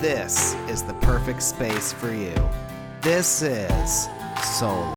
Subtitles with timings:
[0.00, 2.34] this is the perfect space for you.
[3.02, 4.08] This is
[4.42, 4.94] Soul.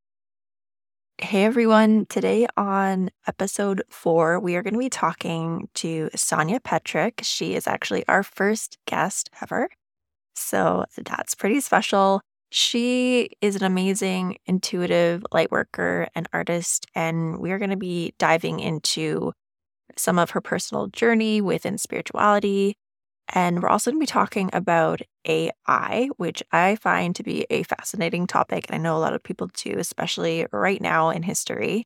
[1.18, 7.20] Hey everyone, today on episode four, we are going to be talking to Sonja Petrick.
[7.22, 9.68] She is actually our first guest ever.
[10.36, 12.20] So that's pretty special.
[12.50, 18.14] She is an amazing intuitive light worker and artist, and we are going to be
[18.18, 19.32] diving into
[19.96, 22.76] some of her personal journey within spirituality,
[23.28, 27.62] and we're also going to be talking about AI, which I find to be a
[27.64, 28.66] fascinating topic.
[28.68, 31.84] And I know a lot of people do, especially right now in history.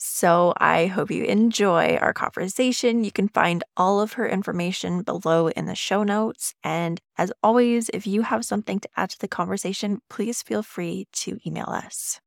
[0.00, 3.02] So I hope you enjoy our conversation.
[3.04, 6.54] You can find all of her information below in the show notes.
[6.62, 11.06] And as always, if you have something to add to the conversation, please feel free
[11.14, 12.20] to email us.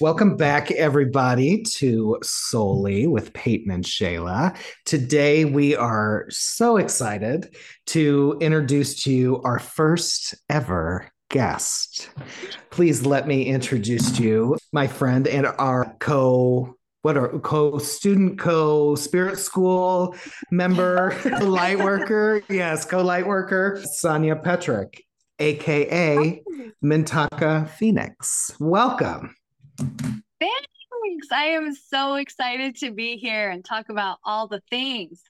[0.00, 4.56] Welcome back, everybody, to Souly with Payton and Shayla.
[4.86, 7.54] Today, we are so excited
[7.88, 12.08] to introduce to you our first ever guest.
[12.70, 18.38] Please let me introduce to you my friend and our co what are co student
[18.38, 20.16] co spirit school
[20.50, 25.04] member light worker yes co light worker sonja petrick
[25.40, 26.42] aka
[26.82, 29.34] mintaka phoenix welcome
[30.40, 31.28] Thanks.
[31.32, 35.22] I am so excited to be here and talk about all the things.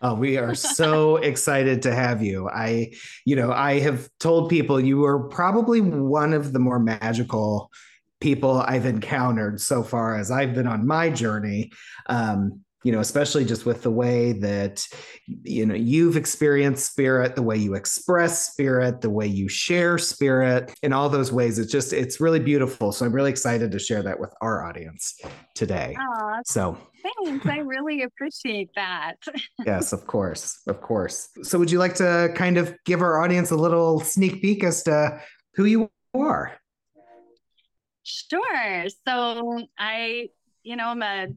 [0.00, 2.48] Oh, we are so excited to have you.
[2.48, 2.92] I,
[3.24, 7.70] you know, I have told people you are probably one of the more magical
[8.20, 11.72] people I've encountered so far as I've been on my journey.
[12.06, 14.86] Um, you know, especially just with the way that,
[15.26, 20.72] you know, you've experienced spirit, the way you express spirit, the way you share spirit,
[20.82, 21.58] in all those ways.
[21.58, 22.92] It's just, it's really beautiful.
[22.92, 25.20] So I'm really excited to share that with our audience
[25.54, 25.94] today.
[25.98, 27.46] Aww, so thanks.
[27.46, 29.16] I really appreciate that.
[29.66, 30.60] yes, of course.
[30.66, 31.28] Of course.
[31.42, 34.82] So would you like to kind of give our audience a little sneak peek as
[34.84, 35.20] to
[35.54, 36.56] who you are?
[38.02, 38.86] Sure.
[39.06, 40.30] So I,
[40.62, 41.28] you know, I'm a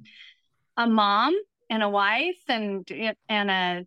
[0.77, 1.35] a mom
[1.69, 2.87] and a wife and
[3.29, 3.85] and a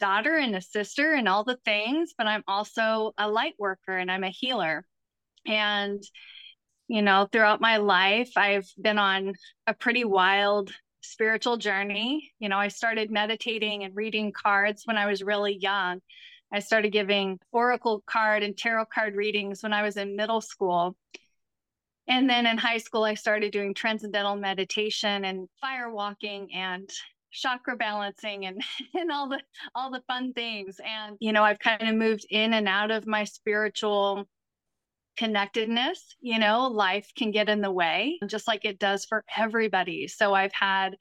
[0.00, 4.10] daughter and a sister and all the things but i'm also a light worker and
[4.10, 4.84] i'm a healer.
[5.46, 6.02] And
[6.88, 9.34] you know throughout my life i've been on
[9.66, 10.70] a pretty wild
[11.02, 12.32] spiritual journey.
[12.38, 16.00] You know i started meditating and reading cards when i was really young.
[16.52, 20.96] I started giving oracle card and tarot card readings when i was in middle school
[22.06, 26.88] and then in high school, I started doing transcendental meditation and fire walking and
[27.32, 28.62] chakra balancing and
[28.94, 29.40] and all the
[29.74, 30.80] all the fun things.
[30.84, 34.28] And you know I've kind of moved in and out of my spiritual
[35.16, 40.08] connectedness you know life can get in the way just like it does for everybody.
[40.08, 40.96] So I've had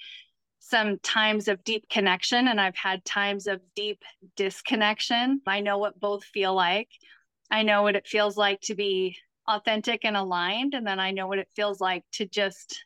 [0.60, 4.02] some times of deep connection and I've had times of deep
[4.38, 5.42] disconnection.
[5.46, 6.88] I know what both feel like.
[7.52, 9.18] I know what it feels like to be
[9.48, 12.86] authentic and aligned and then i know what it feels like to just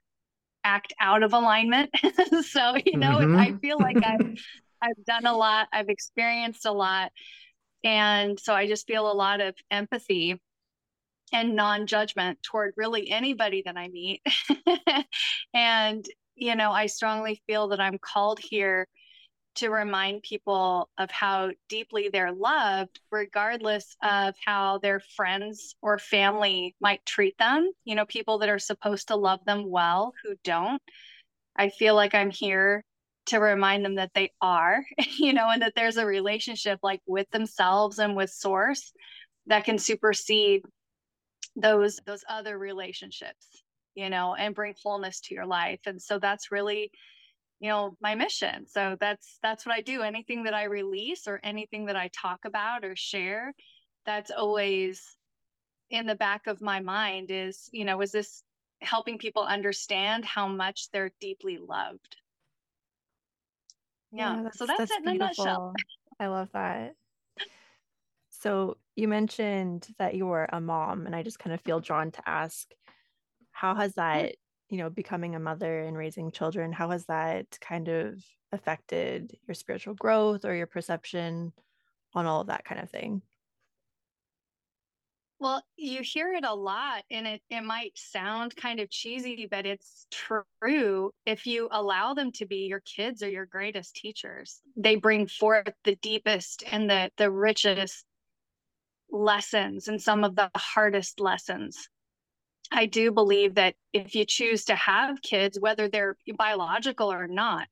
[0.64, 1.90] act out of alignment
[2.50, 3.38] so you know mm-hmm.
[3.38, 4.38] i feel like i've
[4.82, 7.12] i've done a lot i've experienced a lot
[7.84, 10.40] and so i just feel a lot of empathy
[11.34, 14.22] and non-judgment toward really anybody that i meet
[15.54, 18.88] and you know i strongly feel that i'm called here
[19.58, 26.76] to remind people of how deeply they're loved, regardless of how their friends or family
[26.80, 27.72] might treat them.
[27.84, 30.82] You know, people that are supposed to love them well who don't.
[31.56, 32.84] I feel like I'm here
[33.28, 34.84] to remind them that they are,
[35.20, 38.92] you know, and that there's a relationship like with themselves and with source
[39.48, 40.62] that can supersede
[41.56, 43.64] those those other relationships,
[43.96, 45.80] you know, and bring wholeness to your life.
[45.86, 46.92] And so that's really
[47.60, 48.68] you know my mission.
[48.68, 50.02] So that's that's what i do.
[50.02, 53.54] Anything that i release or anything that i talk about or share
[54.06, 55.04] that's always
[55.90, 58.44] in the back of my mind is you know is this
[58.82, 62.18] helping people understand how much they're deeply loved?
[64.12, 65.44] Yeah, yeah that's, so that's, that's it in beautiful.
[65.44, 65.74] a nutshell.
[66.20, 66.94] i love that.
[68.40, 72.12] So you mentioned that you were a mom and i just kind of feel drawn
[72.12, 72.68] to ask
[73.52, 74.26] how has mm-hmm.
[74.26, 74.36] that
[74.70, 79.56] you know becoming a mother and raising children how has that kind of affected your
[79.56, 81.52] spiritual growth or your perception
[82.14, 83.22] on all of that kind of thing
[85.40, 89.68] Well, you hear it a lot, and it, it might sound kind of cheesy, but
[89.68, 91.12] it's true.
[91.28, 94.62] If you allow them to be, your kids are your greatest teachers.
[94.76, 98.04] They bring forth the deepest and the, the richest
[99.12, 101.88] lessons and some of the hardest lessons.
[102.72, 107.68] I do believe that if you choose to have kids, whether they're biological or not,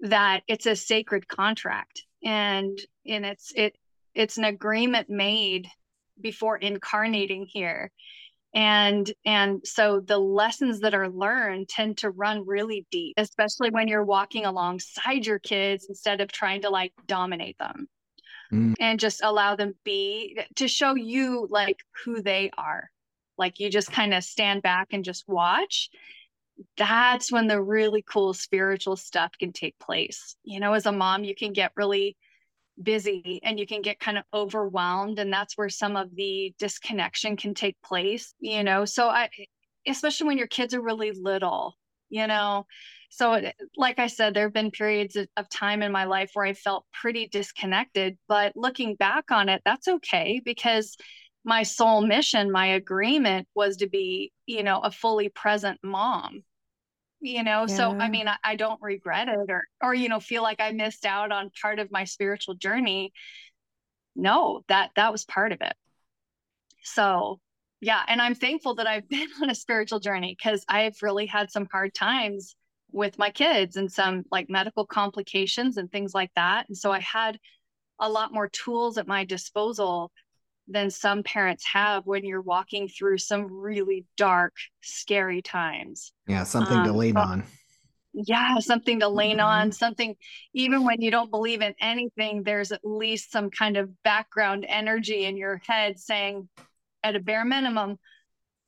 [0.00, 2.02] that it's a sacred contract.
[2.24, 3.76] And and it's it
[4.14, 5.68] it's an agreement made
[6.20, 7.90] before incarnating here.
[8.54, 13.88] And and so the lessons that are learned tend to run really deep especially when
[13.88, 17.88] you're walking alongside your kids instead of trying to like dominate them.
[18.52, 18.74] Mm.
[18.80, 22.90] and just allow them be to show you like who they are
[23.40, 25.90] like you just kind of stand back and just watch
[26.76, 30.36] that's when the really cool spiritual stuff can take place.
[30.44, 32.16] You know as a mom you can get really
[32.82, 37.36] busy and you can get kind of overwhelmed and that's where some of the disconnection
[37.36, 38.84] can take place you know?
[38.84, 39.28] So i
[39.86, 41.76] especially when your kids are really little
[42.08, 42.66] you know?
[43.10, 43.40] So
[43.76, 46.84] like i said there have been periods of, time in my life where i felt
[46.92, 50.96] pretty disconnected but looking back on it that's okay because
[51.44, 56.42] my sole mission my agreement was to be you know a fully present mom
[57.20, 57.66] you know?
[57.68, 57.76] Yeah.
[57.76, 60.72] so i mean I, I, don't regret it or or you know feel like i
[60.72, 63.12] missed out on part of my spiritual journey.
[64.16, 65.74] No that that was part of it.
[66.82, 67.40] So
[67.80, 71.50] yeah and i'm thankful that i've been on a spiritual journey because i've really had
[71.50, 72.54] some hard times
[72.92, 76.66] with my kids and some like medical complications and things like that.
[76.68, 77.38] And so i had
[78.00, 80.10] a lot more tools at my disposal
[80.70, 86.12] than some parents have when you're walking through some really dark, scary times.
[86.26, 87.44] Yeah, something um, to lean but, on.
[88.12, 89.46] Yeah, something to lean mm-hmm.
[89.46, 90.16] on, something,
[90.52, 95.24] even when you don't believe in anything, there's at least some kind of background energy
[95.24, 96.48] in your head saying,
[97.02, 97.98] at a bare minimum,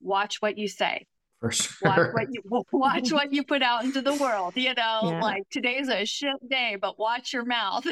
[0.00, 1.06] watch what you say.
[1.40, 1.88] For sure.
[1.88, 4.54] Watch what you watch what you put out into the world.
[4.54, 5.20] You know, yeah.
[5.20, 7.84] like today's a shit day, but watch your mouth.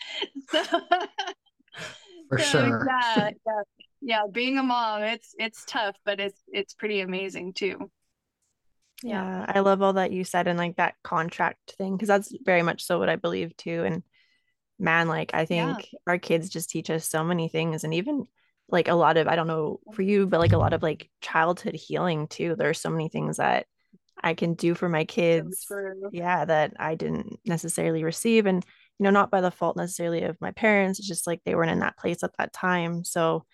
[0.50, 0.62] so,
[2.28, 2.86] for so, sure.
[2.88, 3.62] Yeah, yeah,
[4.00, 4.22] yeah.
[4.30, 7.90] Being a mom, it's it's tough, but it's it's pretty amazing too.
[9.02, 12.62] Yeah, I love all that you said and like that contract thing because that's very
[12.62, 13.84] much so what I believe too.
[13.84, 14.02] And
[14.78, 15.98] man, like I think yeah.
[16.06, 18.26] our kids just teach us so many things, and even
[18.68, 21.10] like a lot of I don't know for you, but like a lot of like
[21.20, 22.54] childhood healing too.
[22.56, 23.66] There's so many things that
[24.22, 25.66] I can do for my kids.
[26.12, 28.64] Yeah, that I didn't necessarily receive, and
[28.98, 30.98] you know, not by the fault necessarily of my parents.
[30.98, 33.04] It's just like they weren't in that place at that time.
[33.04, 33.44] So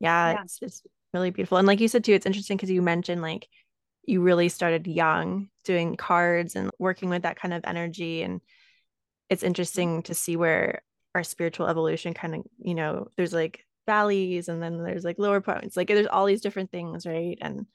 [0.00, 0.42] yeah, yeah.
[0.42, 0.82] It's, it's
[1.14, 1.58] really beautiful.
[1.58, 3.48] And like you said too, it's interesting because you mentioned like
[4.04, 8.22] you really started young doing cards and working with that kind of energy.
[8.22, 8.40] And
[9.28, 9.48] it's mm-hmm.
[9.48, 10.82] interesting to see where
[11.14, 15.40] our spiritual evolution kind of, you know, there's like valleys and then there's like lower
[15.40, 15.76] points.
[15.76, 17.38] Like there's all these different things, right?
[17.40, 17.66] And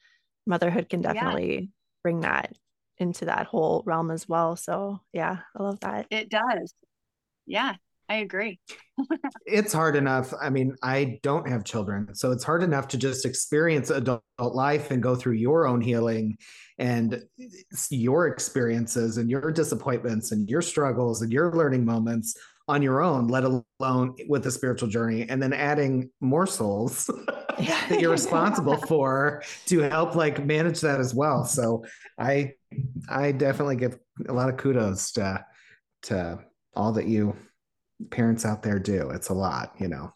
[0.46, 1.66] motherhood can definitely yeah.
[2.04, 2.54] bring that
[2.98, 4.56] into that whole realm as well.
[4.56, 6.08] So yeah, I love that.
[6.10, 6.74] It does.
[7.46, 7.76] Yeah,
[8.10, 8.60] I agree.
[9.46, 10.34] it's hard enough.
[10.40, 14.92] I mean, I don't have children, so it's hard enough to just experience adult life
[14.92, 16.38] and go through your own healing
[16.78, 17.24] and
[17.90, 22.36] your experiences and your disappointments and your struggles and your learning moments
[22.68, 27.10] on your own, let alone with the spiritual journey, and then adding more souls
[27.60, 31.46] that you're responsible for to help like manage that as well.
[31.46, 31.86] So
[32.20, 32.54] I
[33.08, 33.98] I definitely give
[34.28, 35.46] a lot of kudos to
[36.04, 36.40] to
[36.76, 37.36] all that you
[38.10, 39.10] parents out there do.
[39.12, 40.14] It's a lot, you know.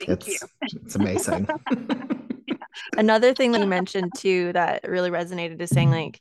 [0.00, 0.48] Thank it's you.
[0.72, 1.48] it's amazing.
[2.96, 6.20] Another thing that you mentioned too that really resonated is saying like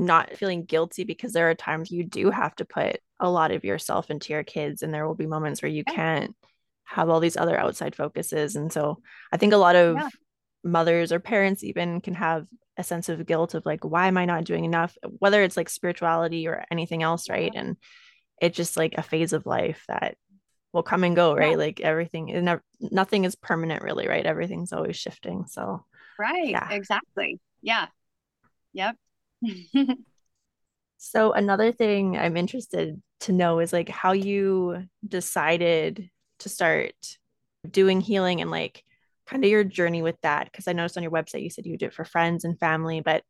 [0.00, 3.64] not feeling guilty because there are times you do have to put a lot of
[3.64, 6.34] yourself into your kids and there will be moments where you can't
[6.84, 8.98] have all these other outside focuses and so
[9.30, 10.08] i think a lot of yeah.
[10.64, 12.46] mothers or parents even can have
[12.78, 15.68] a sense of guilt of like why am i not doing enough whether it's like
[15.68, 17.76] spirituality or anything else right and
[18.40, 20.16] it's just like a phase of life that
[20.72, 21.52] will come and go, right?
[21.52, 21.56] Yeah.
[21.56, 24.24] Like everything is never, nothing is permanent really, right?
[24.24, 25.46] Everything's always shifting.
[25.46, 25.84] So,
[26.18, 26.48] right.
[26.48, 26.68] Yeah.
[26.70, 27.40] Exactly.
[27.62, 27.86] Yeah.
[28.72, 28.96] Yep.
[30.98, 36.08] so, another thing I'm interested to know is like how you decided
[36.40, 36.94] to start
[37.68, 38.82] doing healing and like
[39.26, 40.52] kind of your journey with that.
[40.52, 43.00] Cause I noticed on your website you said you did it for friends and family,
[43.00, 43.22] but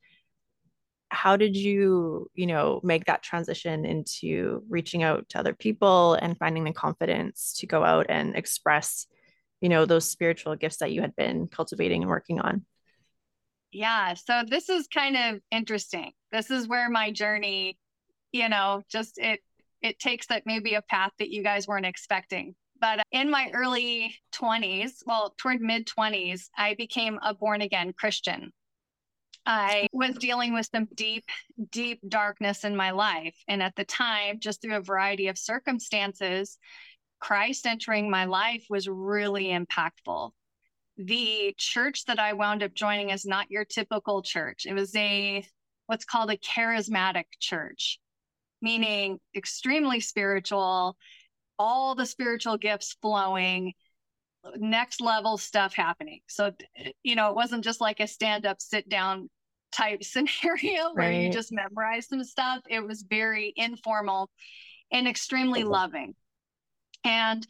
[1.10, 6.38] how did you you know make that transition into reaching out to other people and
[6.38, 9.06] finding the confidence to go out and express
[9.60, 12.64] you know those spiritual gifts that you had been cultivating and working on?
[13.72, 16.12] Yeah so this is kind of interesting.
[16.32, 17.78] This is where my journey
[18.32, 19.40] you know just it
[19.82, 22.54] it takes that maybe a path that you guys weren't expecting.
[22.80, 28.52] But in my early 20s, well, toward mid 20s, I became a born again Christian.
[29.52, 31.24] I was dealing with some deep,
[31.72, 33.34] deep darkness in my life.
[33.48, 36.56] And at the time, just through a variety of circumstances,
[37.18, 40.30] Christ entering my life was really impactful.
[40.98, 44.66] The church that I wound up joining is not your typical church.
[44.66, 45.44] It was a
[45.86, 47.98] what's called a charismatic church,
[48.62, 50.96] meaning extremely spiritual,
[51.58, 53.72] all the spiritual gifts flowing,
[54.54, 56.20] next level stuff happening.
[56.28, 56.52] So,
[57.02, 59.28] you know, it wasn't just like a stand up, sit down
[59.72, 61.22] type scenario where right.
[61.22, 62.60] you just memorize some stuff.
[62.68, 64.30] It was very informal
[64.92, 66.14] and extremely loving.
[67.04, 67.46] And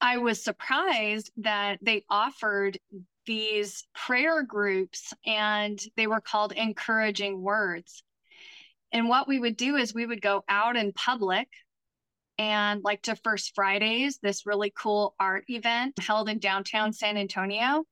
[0.00, 2.78] I was surprised that they offered
[3.26, 8.02] these prayer groups and they were called encouraging words.
[8.92, 11.48] And what we would do is we would go out in public
[12.38, 17.84] and like to First Fridays, this really cool art event held in downtown San Antonio.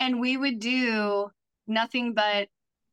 [0.00, 1.30] And we would do
[1.66, 2.48] nothing but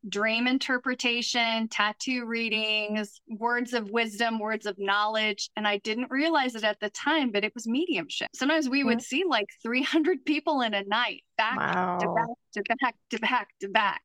[0.09, 5.49] dream interpretation, tattoo readings, words of wisdom, words of knowledge.
[5.55, 8.29] And I didn't realize it at the time, but it was mediumship.
[8.35, 9.03] Sometimes we would mm.
[9.03, 11.97] see like 300 people in a night, back wow.
[11.99, 14.01] to back to back to back to back.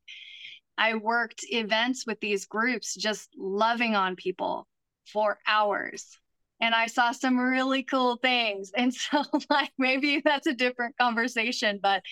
[0.76, 4.68] I worked events with these groups, just loving on people
[5.12, 6.18] for hours
[6.60, 8.72] and I saw some really cool things.
[8.76, 12.02] And so, like, maybe that's a different conversation, but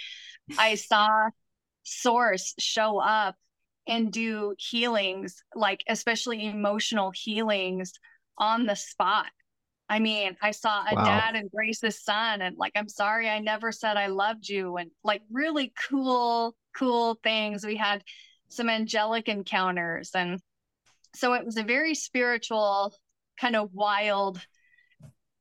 [0.58, 1.30] I saw
[1.88, 3.36] Source show up
[3.86, 7.92] and do healings, like, especially emotional healings
[8.36, 9.26] on the spot.
[9.88, 11.04] I mean, I saw a wow.
[11.04, 14.78] dad embrace his son and, like, I'm sorry, I never said I loved you.
[14.78, 17.64] And, like, really cool, cool things.
[17.64, 18.02] We had
[18.48, 20.10] some angelic encounters.
[20.12, 20.40] And
[21.14, 22.94] so it was a very spiritual
[23.40, 24.44] kind of wild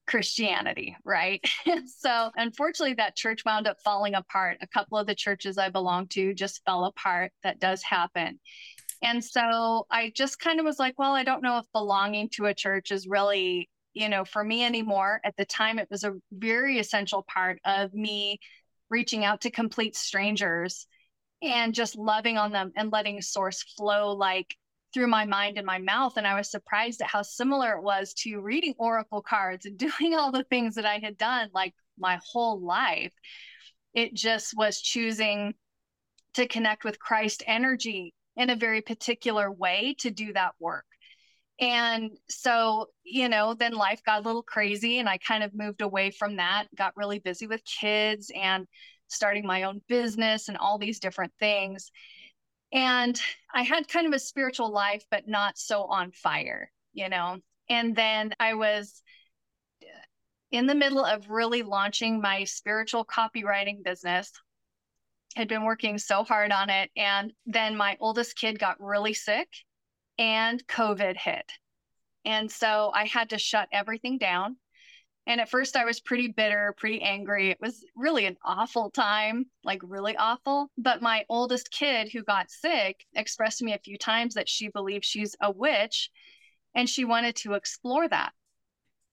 [0.08, 1.44] Christianity, right?
[1.98, 4.58] so, unfortunately, that church wound up falling apart.
[4.62, 7.32] A couple of the churches I belonged to just fell apart.
[7.44, 8.40] That does happen.
[9.02, 12.46] And so I just kind of was like, well, I don't know if belonging to
[12.46, 15.22] a church is really, you know, for me anymore.
[15.24, 18.40] At the time, it was a very essential part of me
[18.90, 20.88] reaching out to complete strangers
[21.42, 24.56] and just loving on them and letting source flow like
[24.96, 26.14] through my mind and my mouth.
[26.16, 30.16] And I was surprised at how similar it was to reading oracle cards and doing
[30.16, 33.14] all the things that I had done like my whole life.
[33.94, 35.54] It just was choosing
[36.36, 40.86] to connect with Christ energy in a very particular way to do that work.
[41.60, 45.82] And so, you know, then life got a little crazy and I kind of moved
[45.82, 48.66] away from that, got really busy with kids and
[49.08, 51.92] starting my own business and all these different things.
[52.74, 53.20] And
[53.54, 57.40] I had kind of a spiritual life, but not so on fire, you know.
[57.70, 59.02] And then I was
[59.82, 59.88] uh,
[60.52, 64.32] in the middle of really launching my spiritual copywriting business.
[65.36, 66.92] Had been working so hard on it.
[66.96, 69.50] And then my oldest kid got really sick
[70.18, 71.52] and COVID hit.
[72.24, 74.58] And so I had to shut everything down.
[75.28, 77.50] And at first, I was pretty bitter, pretty angry.
[77.50, 80.70] It was really an awful time, like really awful.
[80.78, 84.68] But my oldest kid, who got sick, expressed to me a few times that she
[84.68, 86.12] believes she's a witch
[86.76, 88.34] and she wanted to explore that.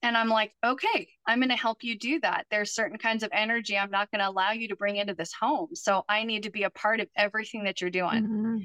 [0.03, 2.47] And I'm like, okay, I'm going to help you do that.
[2.51, 5.33] There's certain kinds of energy I'm not going to allow you to bring into this
[5.33, 5.69] home.
[5.75, 8.25] So I need to be a part of everything that you're doing.
[8.25, 8.57] Mm-hmm.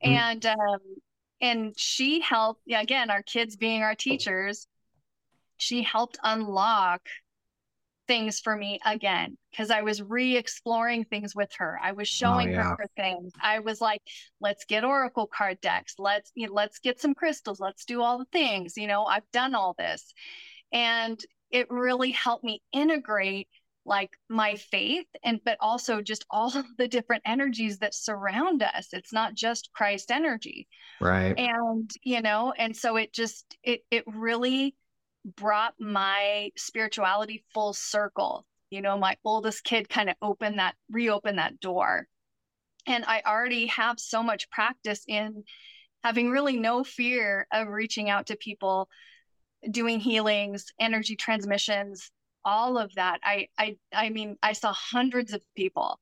[0.00, 0.78] And, um,
[1.40, 4.66] and she helped, yeah, again, our kids being our teachers,
[5.56, 7.02] she helped unlock
[8.06, 11.78] things for me again because I was re exploring things with her.
[11.82, 12.76] I was oh, showing oh, yeah.
[12.76, 13.32] her things.
[13.42, 14.02] I was like,
[14.40, 15.94] let's get oracle card decks.
[15.98, 17.60] Let's you know, let's get some crystals.
[17.60, 18.76] Let's do all the things.
[18.76, 20.12] You know, I've done all this.
[20.72, 21.20] And
[21.50, 23.48] it really helped me integrate
[23.86, 28.88] like my faith and but also just all of the different energies that surround us
[28.92, 30.66] it's not just christ energy
[31.00, 34.74] right and you know and so it just it it really
[35.26, 38.46] brought my spirituality full circle.
[38.70, 42.06] You know, my oldest kid kind of opened that, reopened that door.
[42.86, 45.44] And I already have so much practice in
[46.04, 48.88] having really no fear of reaching out to people,
[49.68, 52.10] doing healings, energy transmissions,
[52.44, 53.18] all of that.
[53.24, 55.98] I I I mean, I saw hundreds of people.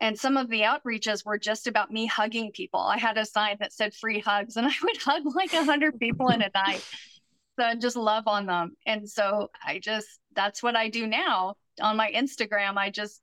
[0.00, 2.80] And some of the outreaches were just about me hugging people.
[2.80, 5.98] I had a sign that said free hugs, and I would hug like a hundred
[5.98, 6.84] people in a night
[7.58, 8.76] and just love on them.
[8.86, 12.76] And so I just, that's what I do now on my Instagram.
[12.76, 13.20] I just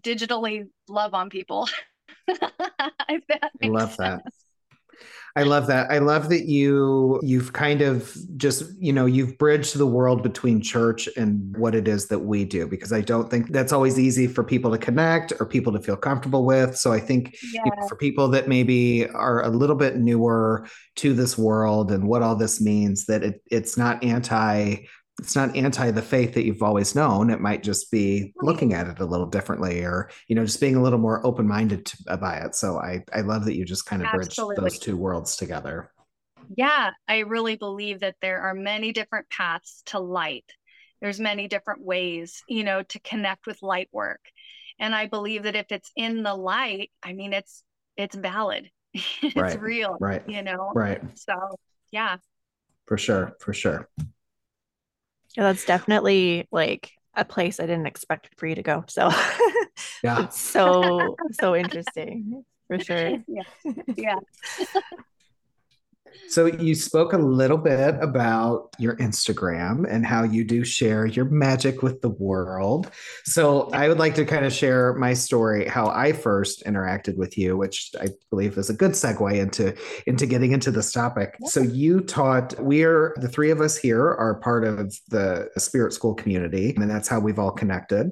[0.00, 1.68] digitally love on people.
[2.28, 3.20] I
[3.62, 3.96] love sense.
[3.98, 4.22] that.
[5.36, 5.90] I love that.
[5.90, 10.60] I love that you you've kind of just, you know, you've bridged the world between
[10.60, 14.28] church and what it is that we do because I don't think that's always easy
[14.28, 16.76] for people to connect or people to feel comfortable with.
[16.76, 17.62] So I think yeah.
[17.64, 22.06] you know, for people that maybe are a little bit newer to this world and
[22.06, 24.86] what all this means that it, it's not anti
[25.20, 27.30] it's not anti the faith that you've always known.
[27.30, 30.76] It might just be looking at it a little differently, or you know, just being
[30.76, 31.90] a little more open minded
[32.20, 32.54] by it.
[32.54, 35.90] So I I love that you just kind of bridge those two worlds together.
[36.56, 40.44] Yeah, I really believe that there are many different paths to light.
[41.00, 44.20] There's many different ways, you know, to connect with light work,
[44.78, 47.62] and I believe that if it's in the light, I mean, it's
[47.96, 49.60] it's valid, it's right.
[49.60, 50.28] real, right?
[50.28, 51.00] You know, right.
[51.14, 51.34] So
[51.92, 52.16] yeah,
[52.86, 53.88] for sure, for sure.
[55.36, 58.84] Yeah, that's definitely like a place I didn't expect for you to go.
[58.88, 59.10] So
[60.02, 63.22] yeah, it's so so interesting for sure.
[63.28, 63.42] Yeah,
[63.96, 64.18] yeah.
[66.28, 71.26] So you spoke a little bit about your Instagram and how you do share your
[71.26, 72.90] magic with the world.
[73.24, 77.38] So I would like to kind of share my story, how I first interacted with
[77.38, 79.74] you, which I believe is a good segue into
[80.06, 81.36] into getting into this topic.
[81.46, 86.14] So you taught we're the three of us here are part of the Spirit School
[86.14, 88.10] community, and that's how we've all connected.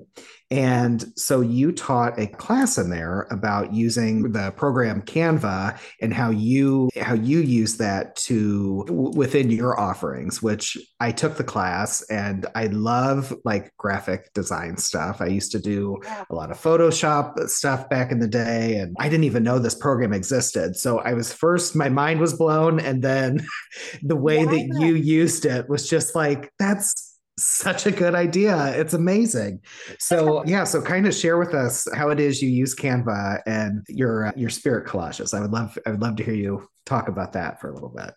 [0.53, 6.29] And so you taught a class in there about using the program Canva and how
[6.29, 12.47] you how you use that to within your offerings, which I took the class and
[12.55, 15.21] I love like graphic design stuff.
[15.21, 19.09] I used to do a lot of Photoshop stuff back in the day and I
[19.09, 20.77] didn't even know this program existed.
[20.77, 23.45] So I was first my mind was blown and then
[24.03, 24.51] the way yeah.
[24.51, 28.75] that you used it was just like that's such a good idea.
[28.79, 29.61] It's amazing.
[29.99, 33.85] So yeah, so kind of share with us how it is you use Canva and
[33.89, 35.35] your uh, your spirit collages.
[35.35, 37.89] I would love I would love to hear you talk about that for a little
[37.89, 38.13] bit.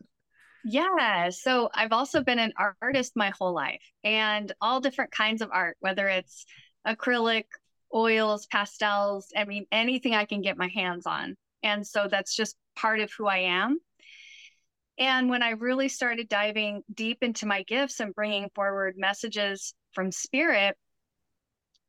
[0.67, 5.49] Yeah, so I've also been an artist my whole life and all different kinds of
[5.51, 6.45] art, whether it's
[6.87, 7.43] acrylic,
[7.93, 11.35] oils, pastels, I mean anything I can get my hands on.
[11.61, 13.79] And so that's just part of who I am.
[14.97, 20.11] And when I really started diving deep into my gifts and bringing forward messages from
[20.11, 20.77] spirit,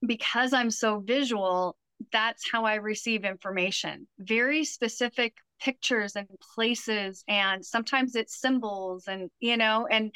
[0.04, 1.76] because I'm so visual,
[2.12, 4.08] that's how I receive information.
[4.18, 10.12] Very specific pictures and places, and sometimes it's symbols, and you know, and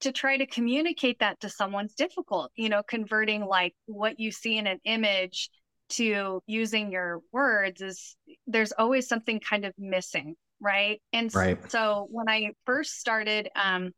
[0.00, 4.58] to try to communicate that to someone's difficult, you know, converting like what you see
[4.58, 5.48] in an image
[5.90, 11.02] to using your words is there's always something kind of missing right?
[11.12, 11.70] And right.
[11.70, 13.90] so when I first started um,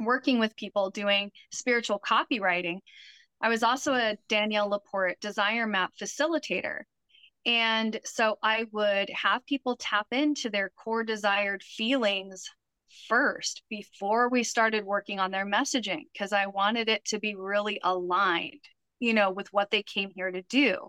[0.00, 2.78] working with people doing spiritual copywriting,
[3.40, 6.80] I was also a Danielle Laporte desire map facilitator.
[7.46, 12.44] And so I would have people tap into their core desired feelings
[13.08, 17.80] first before we started working on their messaging because I wanted it to be really
[17.82, 18.62] aligned,
[18.98, 20.88] you know, with what they came here to do.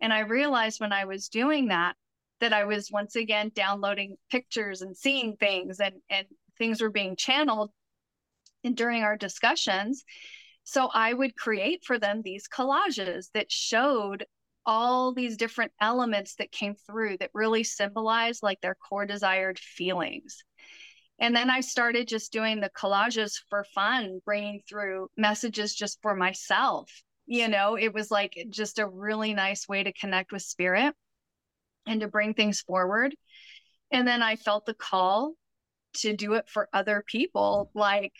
[0.00, 1.94] And I realized when I was doing that,
[2.40, 6.26] that I was once again downloading pictures and seeing things and and
[6.58, 7.70] things were being channeled
[8.64, 10.04] and during our discussions.
[10.64, 14.26] So I would create for them these collages that showed
[14.66, 20.44] all these different elements that came through that really symbolized like their core desired feelings.
[21.18, 26.14] And then I started just doing the collages for fun, bringing through messages just for
[26.14, 27.02] myself.
[27.26, 30.94] You know, it was like just a really nice way to connect with spirit
[31.88, 33.16] and to bring things forward.
[33.90, 35.32] And then I felt the call
[35.94, 38.12] to do it for other people, like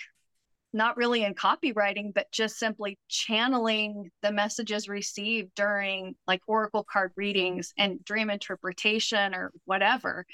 [0.72, 7.12] not really in copywriting, but just simply channeling the messages received during like oracle card
[7.16, 10.24] readings and dream interpretation or whatever.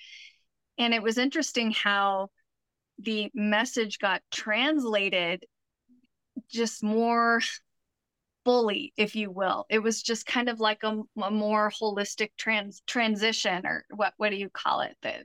[0.79, 2.29] And it was interesting how
[2.99, 5.44] the message got translated
[6.49, 7.40] just more
[8.44, 9.66] fully, if you will.
[9.68, 14.30] It was just kind of like a, a more holistic trans transition, or what what
[14.30, 14.96] do you call it?
[15.02, 15.24] The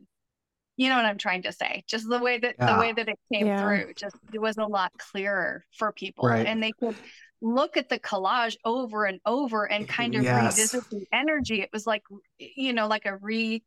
[0.78, 1.84] you know what I'm trying to say.
[1.88, 2.74] Just the way that yeah.
[2.74, 3.62] the way that it came yeah.
[3.62, 6.46] through, just it was a lot clearer for people, right.
[6.46, 6.96] and they could
[7.42, 10.58] look at the collage over and over and kind of yes.
[10.58, 11.62] revisit the energy.
[11.62, 12.04] It was like
[12.38, 13.64] you know, like a re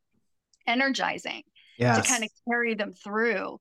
[0.65, 1.43] energizing
[1.77, 2.01] yes.
[2.01, 3.59] to kind of carry them through.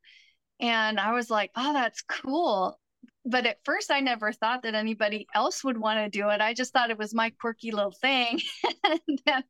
[0.61, 2.78] And I was like, oh, that's cool
[3.24, 6.40] but at first I never thought that anybody else would want to do it.
[6.40, 8.40] I just thought it was my quirky little thing.
[8.85, 9.44] and, then,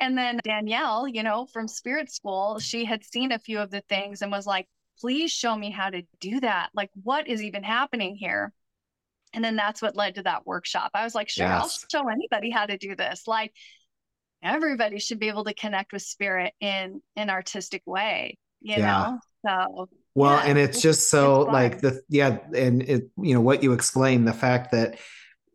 [0.00, 3.82] and then Danielle, you know, from Spirit School, she had seen a few of the
[3.88, 4.68] things and was like,
[5.00, 6.70] please show me how to do that.
[6.74, 8.52] Like, what is even happening here?
[9.32, 10.92] And then that's what led to that workshop.
[10.94, 11.86] I was like, sure, yes.
[11.92, 13.26] I'll show anybody how to do this.
[13.26, 13.52] Like,
[14.42, 19.18] everybody should be able to connect with spirit in an artistic way you yeah.
[19.44, 19.46] know?
[19.46, 23.40] So well, yeah, and it's, just so it's like the yeah, and it you know
[23.40, 24.98] what you explain the fact that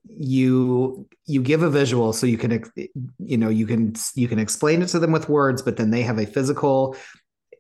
[0.07, 2.63] you you give a visual so you can
[3.19, 6.01] you know you can you can explain it to them with words but then they
[6.01, 6.95] have a physical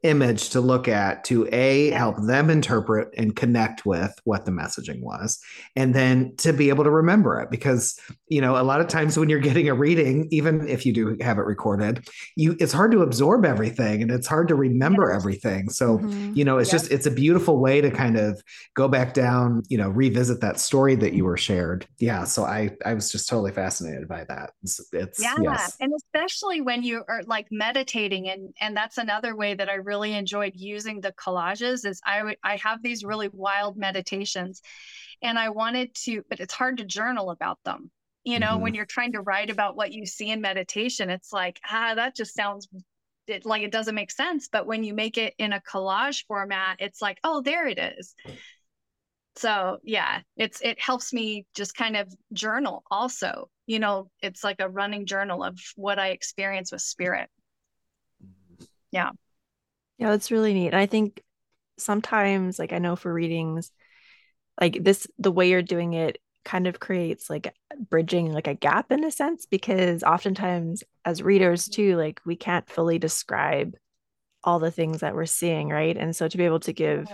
[0.03, 5.01] image to look at to a help them interpret and connect with what the messaging
[5.01, 5.39] was
[5.75, 7.49] and then to be able to remember it.
[7.51, 10.93] Because you know a lot of times when you're getting a reading even if you
[10.93, 15.11] do have it recorded you it's hard to absorb everything and it's hard to remember
[15.11, 15.69] everything.
[15.69, 16.33] So mm-hmm.
[16.33, 18.41] you know it's just it's a beautiful way to kind of
[18.75, 21.85] go back down you know revisit that story that you were shared.
[21.97, 24.51] Yeah so i i was just totally fascinated by that.
[24.63, 25.77] It's, it's yeah yes.
[25.79, 30.13] and especially when you are like meditating and and that's another way that i really
[30.13, 34.61] enjoyed using the collages is I would I have these really wild meditations
[35.21, 37.91] and I wanted to but it's hard to journal about them.
[38.23, 38.61] You know, mm-hmm.
[38.61, 42.15] when you're trying to write about what you see in meditation, it's like, ah, that
[42.15, 42.67] just sounds
[43.27, 44.49] it, like it doesn't make sense.
[44.51, 48.13] But when you make it in a collage format, it's like, oh, there it is.
[49.35, 53.49] So yeah, it's it helps me just kind of journal also.
[53.67, 57.29] You know, it's like a running journal of what I experience with spirit.
[58.21, 58.65] Mm-hmm.
[58.91, 59.11] Yeah.
[59.99, 60.69] Yeah, that's really neat.
[60.69, 61.21] And I think
[61.77, 63.71] sometimes, like, I know for readings,
[64.59, 67.53] like this, the way you're doing it kind of creates like
[67.89, 72.69] bridging like a gap in a sense, because oftentimes as readers too, like we can't
[72.69, 73.75] fully describe
[74.43, 75.95] all the things that we're seeing, right?
[75.97, 77.07] And so to be able to give,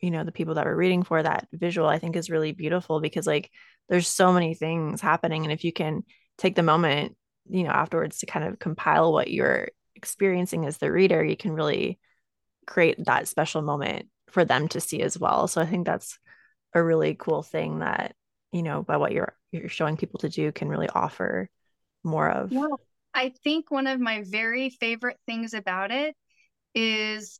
[0.00, 3.00] you know, the people that we're reading for that visual, I think is really beautiful
[3.00, 3.50] because like
[3.88, 5.44] there's so many things happening.
[5.44, 6.02] And if you can
[6.38, 7.16] take the moment,
[7.48, 11.52] you know, afterwards to kind of compile what you're experiencing as the reader, you can
[11.52, 11.98] really
[12.66, 15.48] create that special moment for them to see as well.
[15.48, 16.18] So I think that's
[16.74, 18.14] a really cool thing that,
[18.52, 21.48] you know, by what you're you're showing people to do can really offer
[22.02, 22.50] more of.
[22.50, 22.66] Yeah.
[23.14, 26.16] I think one of my very favorite things about it
[26.74, 27.38] is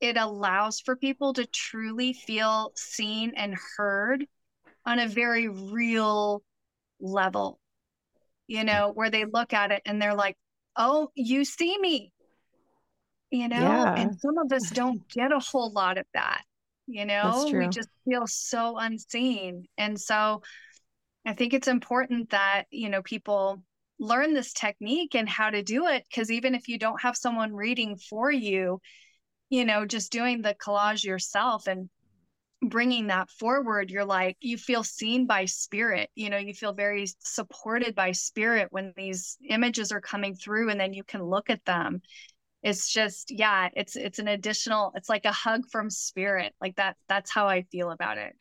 [0.00, 4.24] it allows for people to truly feel seen and heard
[4.86, 6.42] on a very real
[7.00, 7.60] level.
[8.46, 10.36] You know, where they look at it and they're like,
[10.74, 12.12] "Oh, you see me
[13.30, 13.94] you know yeah.
[13.96, 16.42] and some of us don't get a whole lot of that
[16.86, 19.64] you know we just feel so unseen.
[19.78, 20.42] And so
[21.26, 23.62] i think it's important that you know people
[23.98, 27.54] learn this technique and how to do it because even if you don't have someone
[27.54, 28.80] reading for you
[29.50, 31.90] you know just doing the collage yourself and
[32.62, 37.06] bringing that forward you're like you feel seen by spirit you know you feel very
[37.18, 41.64] supported by spirit when these images are coming through and then you can look at
[41.66, 42.00] them
[42.62, 46.96] it's just yeah it's it's an additional it's like a hug from spirit like that
[47.08, 48.34] that's how i feel about it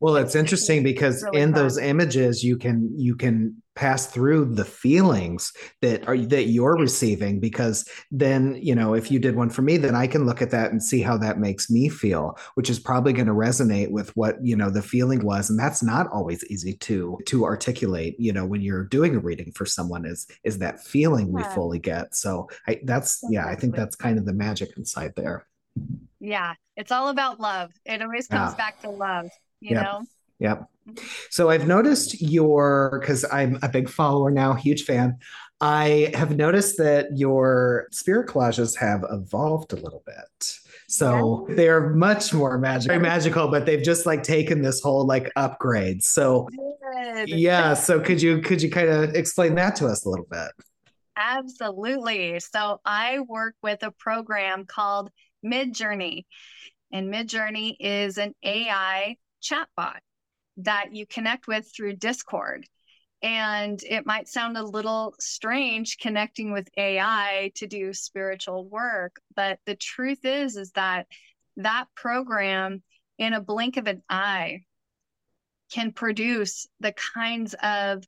[0.00, 1.62] well it's interesting because really in fun.
[1.62, 7.40] those images you can you can pass through the feelings that are that you're receiving
[7.40, 10.50] because then you know if you did one for me then i can look at
[10.50, 14.14] that and see how that makes me feel which is probably going to resonate with
[14.16, 15.50] what you know the feeling was.
[15.50, 19.52] And that's not always easy to to articulate you know when you're doing a reading
[19.52, 21.32] for someone is is that feeling yeah.
[21.34, 22.14] we fully get.
[22.14, 25.46] So I, that's yeah i think that's kind of the magic inside there.
[26.20, 26.54] Yeah.
[26.76, 27.70] It's all about love.
[27.84, 28.56] It always comes yeah.
[28.56, 29.30] back to love
[29.60, 29.84] you yep.
[29.84, 30.02] know
[30.40, 30.68] Yep.
[30.88, 31.06] Mm-hmm.
[31.30, 35.18] So I've noticed your, because I'm a big follower now, huge fan.
[35.60, 40.58] I have noticed that your spirit collages have evolved a little bit.
[40.88, 41.54] So yeah.
[41.54, 46.02] they're much more magical, magical, but they've just like taken this whole like upgrade.
[46.02, 46.48] So
[46.94, 47.28] Good.
[47.28, 47.74] yeah.
[47.74, 50.50] So could you could you kind of explain that to us a little bit?
[51.16, 52.40] Absolutely.
[52.40, 55.10] So I work with a program called
[55.44, 56.24] Midjourney.
[56.90, 59.98] And Midjourney is an AI chatbot
[60.58, 62.66] that you connect with through Discord.
[63.22, 69.58] And it might sound a little strange connecting with AI to do spiritual work, but
[69.66, 71.06] the truth is is that
[71.56, 72.82] that program
[73.18, 74.60] in a blink of an eye
[75.70, 78.02] can produce the kinds of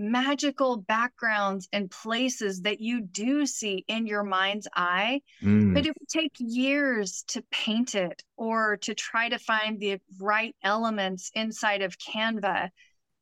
[0.00, 5.74] magical backgrounds and places that you do see in your mind's eye, mm.
[5.74, 10.56] but it would take years to paint it or to try to find the right
[10.62, 12.70] elements inside of Canva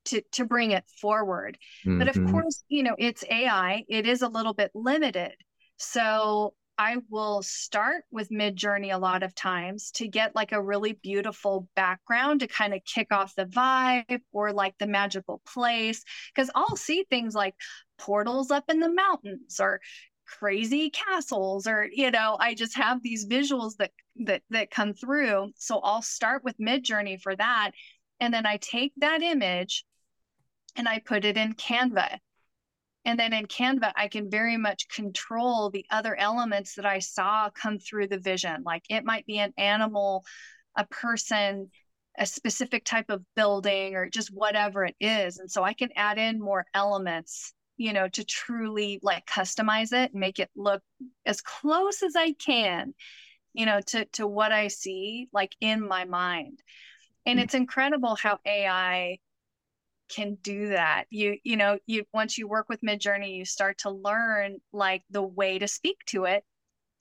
[0.07, 1.59] to, to bring it forward.
[1.85, 1.99] Mm-hmm.
[1.99, 2.31] But of mm-hmm.
[2.31, 5.35] course, you know, it's AI, it is a little bit limited.
[5.77, 10.93] So I will start with Midjourney a lot of times to get like a really
[10.93, 16.05] beautiful background to kind of kick off the vibe or like the magical place.
[16.37, 17.57] Cause I'll see things like
[17.99, 19.81] portals up in the mountains or
[20.25, 25.51] crazy castles or you know i just have these visuals that that that come through
[25.57, 27.71] so i'll start with midjourney for that
[28.21, 29.87] and then i take that image
[30.77, 32.19] and i put it in canva
[33.09, 37.49] And then in Canva, I can very much control the other elements that I saw
[37.49, 38.63] come through the vision.
[38.67, 40.27] Like it might be an animal,
[40.77, 41.71] a person,
[42.19, 45.39] a specific type of building, or just whatever it is.
[45.39, 50.13] And so I can add in more elements, you know, to truly like customize it
[50.13, 50.83] and make it look
[51.25, 52.93] as close as I can,
[53.55, 56.63] you know, to, to what I see like in my mind.
[57.25, 57.45] And mm-hmm.
[57.45, 59.19] it's incredible how AI
[60.09, 61.05] can do that.
[61.11, 65.23] You you know you once you work with midjourney you start to learn like the
[65.23, 66.45] way to speak to it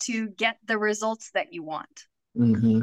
[0.02, 2.06] to get the results that you want.
[2.38, 2.82] Mm-hmm.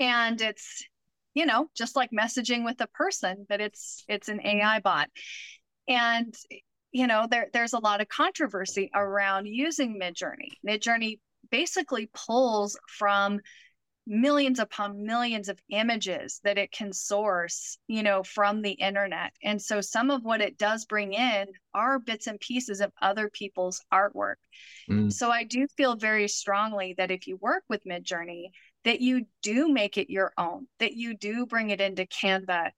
[0.00, 0.86] and it's
[1.34, 5.08] you know just like messaging with a person but it's it's an ai bot.
[5.86, 6.34] And
[6.92, 10.52] you know there there's a lot of controversy around using midjourney.
[10.66, 11.18] Midjourney
[11.50, 13.40] basically pulls from
[14.06, 19.32] millions upon millions of images that it can source you know from the internet.
[19.42, 23.30] And so some of what it does bring in are bits and pieces of other
[23.30, 24.36] people's artwork.
[24.90, 25.12] Mm.
[25.12, 28.48] so i do feel very strongly that if you work with midjourney
[28.84, 32.70] that you do make it your own that you do bring it into canva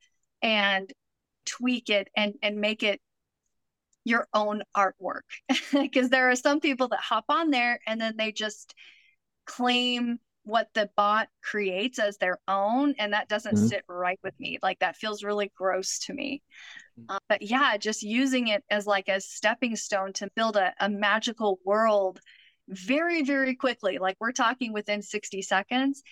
[0.43, 0.93] and
[1.47, 3.01] tweak it and and make it
[4.07, 5.23] your own artwork.
[5.73, 8.75] Because there are some people that hop on there and then they just
[9.47, 13.67] claim what the bot creates as their own and that doesn't mm-hmm.
[13.67, 14.59] sit right with me.
[14.63, 16.43] Like that feels really gross to me.
[16.99, 17.05] Mm.
[17.09, 20.89] uh, but yeah just using it as like a stepping stone to build a, a
[20.89, 22.21] magical world
[22.69, 26.03] very very quickly like we're talking within 60 seconds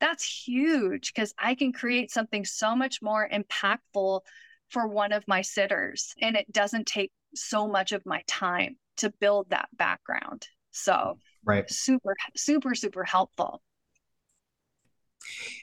[0.00, 4.22] that's huge because i can create something so much more impactful
[4.70, 9.10] for one of my sitters and it doesn't take so much of my time to
[9.20, 10.46] build that background.
[10.72, 11.68] So right.
[11.68, 13.60] super super super helpful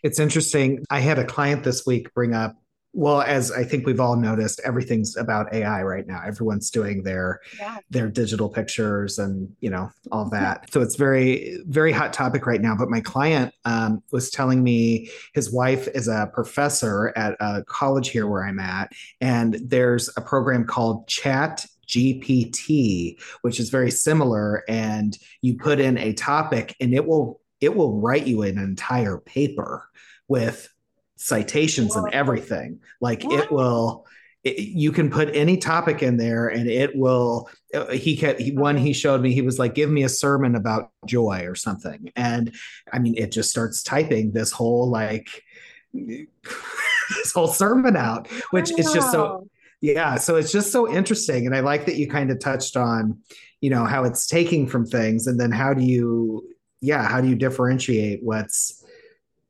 [0.03, 0.83] it's interesting.
[0.89, 2.55] I had a client this week bring up
[2.97, 7.39] well as i think we've all noticed everything's about ai right now everyone's doing their
[7.59, 7.77] yeah.
[7.89, 12.61] their digital pictures and you know all that so it's very very hot topic right
[12.61, 17.63] now but my client um, was telling me his wife is a professor at a
[17.65, 18.91] college here where i'm at
[19.21, 25.97] and there's a program called chat gpt which is very similar and you put in
[25.99, 29.89] a topic and it will it will write you an entire paper
[30.27, 30.69] with
[31.15, 32.79] citations and everything.
[33.01, 33.39] Like what?
[33.39, 34.05] it will.
[34.43, 37.49] It, you can put any topic in there, and it will.
[37.73, 39.33] Uh, he kept he, one he showed me.
[39.33, 42.53] He was like, "Give me a sermon about joy or something," and
[42.93, 45.43] I mean, it just starts typing this whole like
[45.93, 49.47] this whole sermon out, which is just so
[49.81, 53.19] yeah so it's just so interesting and i like that you kind of touched on
[53.61, 56.47] you know how it's taking from things and then how do you
[56.81, 58.83] yeah, how do you differentiate what's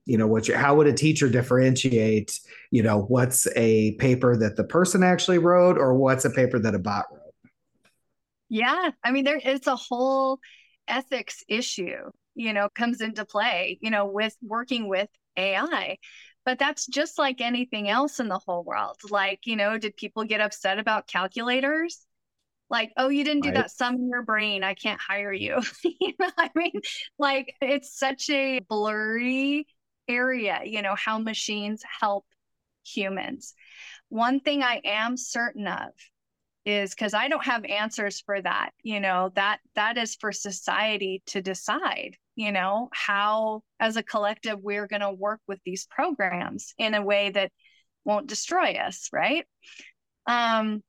[0.06, 2.40] you know what how would a teacher differentiate
[2.72, 6.74] you know what's a paper that the person actually wrote or what's a paper that
[6.74, 7.34] a bot wrote?
[8.48, 10.40] Yeah i mean there it's a whole
[10.88, 15.98] ethics issue you know comes into play you know with working with ai
[16.48, 18.96] but that's just like anything else in the whole world.
[19.10, 22.07] Like you know did people get upset about calculators
[22.70, 23.56] like oh you didn't do right.
[23.56, 23.72] that.
[23.72, 24.64] Sum in your brain.
[24.64, 25.62] I can't hire you.
[25.84, 26.82] You know i mean?
[27.18, 29.68] Like it's such a blurry
[30.08, 32.26] area you know how machines help
[32.86, 33.54] humans.
[34.10, 35.90] One thing i am certain of
[36.68, 41.24] is because i don't have answers for that you know that that is for society
[41.26, 46.74] to decide you know how as a collective we're going to work with these programs
[46.78, 47.52] in a way that
[48.04, 49.46] won't destroy us right?
[50.26, 50.84] Um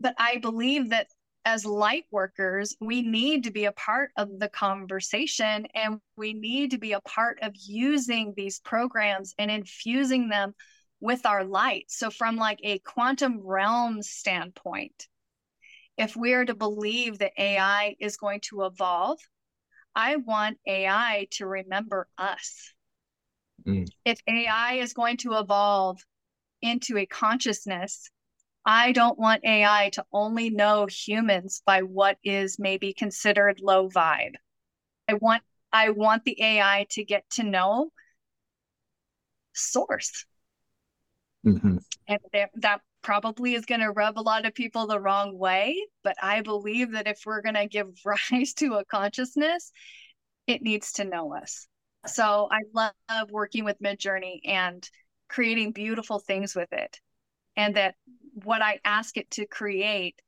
[0.00, 1.08] but I believe that
[1.44, 6.72] as light workers, we need to be a part of the conversation and we need
[6.72, 10.54] to be a part of using these programs and infusing them
[11.00, 11.86] with our light.
[11.88, 15.06] So, from like a quantum realm standpoint,
[15.96, 19.18] if we are to believe that AI is going to evolve,
[19.94, 22.72] I want AI to remember us.
[23.66, 23.88] Mm.
[24.04, 25.98] If AI is going to evolve
[26.62, 28.10] into a consciousness
[28.70, 34.34] I don't want AI to only know humans by what is maybe considered low vibe.
[35.08, 37.92] I want I want the AI to get to know
[39.54, 40.26] source.
[41.46, 41.78] Mm-hmm.
[42.08, 45.74] And that, that probably is going to rub a lot of people the wrong way.
[46.04, 49.72] But I believe that if we're going to give rise to a consciousness,
[50.46, 51.66] it needs to know us.
[52.06, 54.86] So I love working with Midjourney and
[55.30, 57.00] creating beautiful things with it.
[57.56, 57.96] And that
[58.44, 60.20] what I ask it to create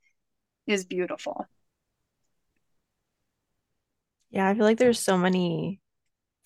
[0.67, 1.47] is beautiful.
[4.31, 5.81] Yeah, I feel like there's so many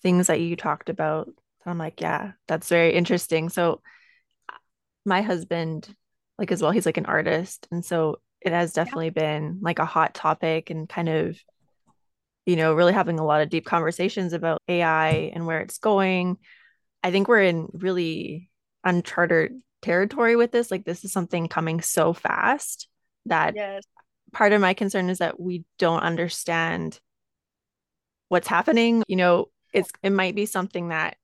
[0.01, 1.29] things that you talked about.
[1.65, 3.49] I'm like, yeah, that's very interesting.
[3.49, 3.81] So
[5.05, 5.95] my husband,
[6.37, 7.67] like as well, he's like an artist.
[7.71, 9.39] And so it has definitely yeah.
[9.39, 11.37] been like a hot topic and kind of
[12.45, 16.37] you know really having a lot of deep conversations about ai and where it's going
[17.03, 18.49] i think we're in really
[18.83, 22.87] uncharted territory with this like this is something coming so fast
[23.27, 23.83] that yes.
[24.33, 26.99] part of my concern is that we don't understand
[28.29, 31.17] what's happening you know it's it might be something that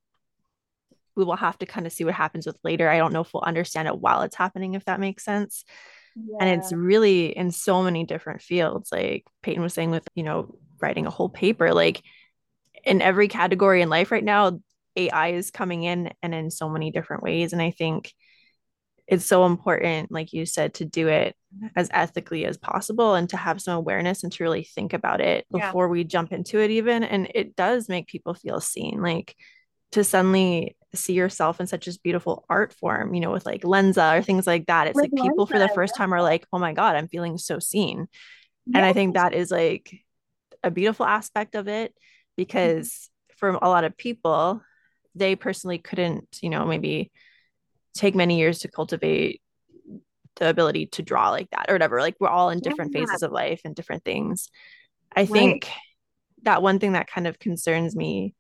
[1.16, 3.34] we will have to kind of see what happens with later i don't know if
[3.34, 5.66] we'll understand it while it's happening if that makes sense
[6.16, 6.38] yeah.
[6.40, 10.56] and it's really in so many different fields like payton was saying with you know
[10.80, 12.04] writing a whole paper like
[12.84, 14.60] in every category in life right now
[14.98, 18.14] ai is coming in and in so many different ways and i think
[19.12, 21.36] it's so important like you said to do it
[21.76, 25.46] as ethically as possible and to have some awareness and to really think about it
[25.52, 25.92] before yeah.
[25.92, 29.36] we jump into it even and it does make people feel seen like
[29.92, 34.18] to suddenly see yourself in such a beautiful art form, you know, with like Lensa
[34.18, 34.88] or things like that.
[34.88, 35.98] It's with like people Lensa, for the first yeah.
[35.98, 38.08] time are like, oh my God, I'm feeling so seen.
[38.66, 38.76] Yes.
[38.76, 39.94] And I think that is like
[40.64, 41.94] a beautiful aspect of it
[42.38, 43.36] because mm-hmm.
[43.38, 44.62] for a lot of people,
[45.16, 47.12] they personally couldn't, you know, maybe
[47.94, 49.42] take many years to cultivate
[50.38, 52.00] the ability to draw like that or whatever.
[52.00, 53.02] Like we're all in different yeah.
[53.02, 54.50] phases of life and different things.
[55.16, 55.30] I right.
[55.30, 55.70] think
[56.44, 58.34] that one thing that kind of concerns me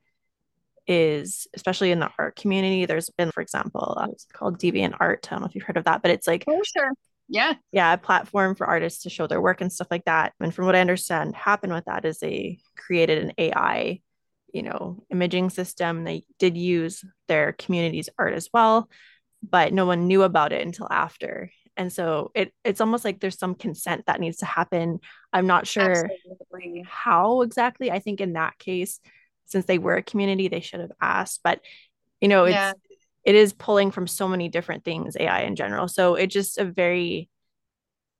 [0.87, 2.85] is especially in the art community.
[2.85, 5.27] There's been, for example, uh, it's called DeviantArt.
[5.27, 6.91] I don't know if you've heard of that, but it's like oh sure.
[7.27, 7.53] Yeah.
[7.71, 10.33] Yeah, a platform for artists to show their work and stuff like that.
[10.41, 14.01] And from what I understand, happened with that is they created an AI,
[14.53, 16.03] you know, imaging system.
[16.03, 18.89] They did use their community's art as well,
[19.43, 21.51] but no one knew about it until after.
[21.77, 24.99] And so it it's almost like there's some consent that needs to happen.
[25.31, 26.85] I'm not sure Absolutely.
[26.87, 27.89] how exactly.
[27.91, 28.99] I think in that case,
[29.45, 31.41] since they were a community, they should have asked.
[31.43, 31.61] But
[32.19, 32.73] you know, it's yeah.
[33.23, 35.87] it is pulling from so many different things, AI in general.
[35.87, 37.29] So it's just a very,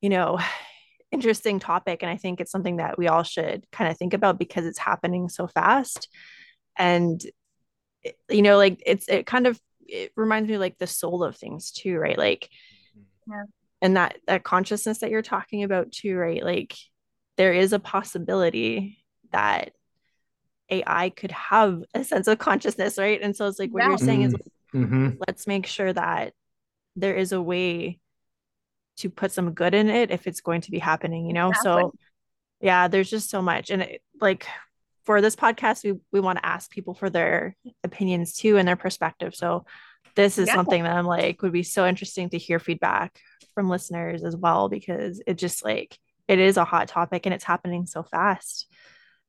[0.02, 0.40] you know,
[1.12, 2.04] interesting topic.
[2.04, 4.80] And I think it's something that we all should kind of think about because it's
[4.80, 6.08] happening so fast.
[6.78, 7.22] And
[8.06, 9.60] eh, you know, like it's it kind of
[9.92, 12.18] it reminds me like the soul of things too, right?
[12.18, 12.50] Like
[13.28, 13.44] yeah.
[13.82, 16.44] and that that consciousness that you're talking about too, right?
[16.44, 16.76] Like
[17.38, 19.74] there is a possibility that
[20.70, 23.22] AI could have a sense of consciousness, right?
[23.22, 23.90] And so it's like what yeah.
[23.90, 24.84] you're saying is mm-hmm.
[24.84, 25.10] mm-hmm.
[25.28, 26.34] let's make sure that
[26.96, 28.00] there is a way
[28.98, 31.50] to put some good in it if it's going to be happening, you know?
[31.50, 31.72] Exactly.
[31.72, 31.94] So
[32.62, 33.70] yeah, there's just so much.
[33.70, 34.48] And it, like
[35.04, 38.76] for this podcast, we, we want to ask people for their opinions too and their
[38.76, 39.36] perspective.
[39.36, 39.66] So
[40.16, 40.56] this is yeah.
[40.56, 43.20] something that I'm like would be so interesting to hear feedback
[43.54, 47.44] from listeners as well because it just like it is a hot topic and it's
[47.44, 48.68] happening so fast.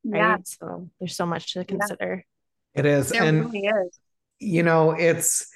[0.05, 0.19] Right?
[0.19, 0.37] Yeah.
[0.43, 2.25] So there's so much to consider.
[2.75, 3.09] It is.
[3.09, 3.99] There and really is.
[4.39, 5.51] you know, it's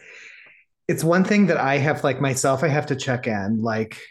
[0.88, 3.62] it's one thing that I have like myself, I have to check in.
[3.62, 4.02] Like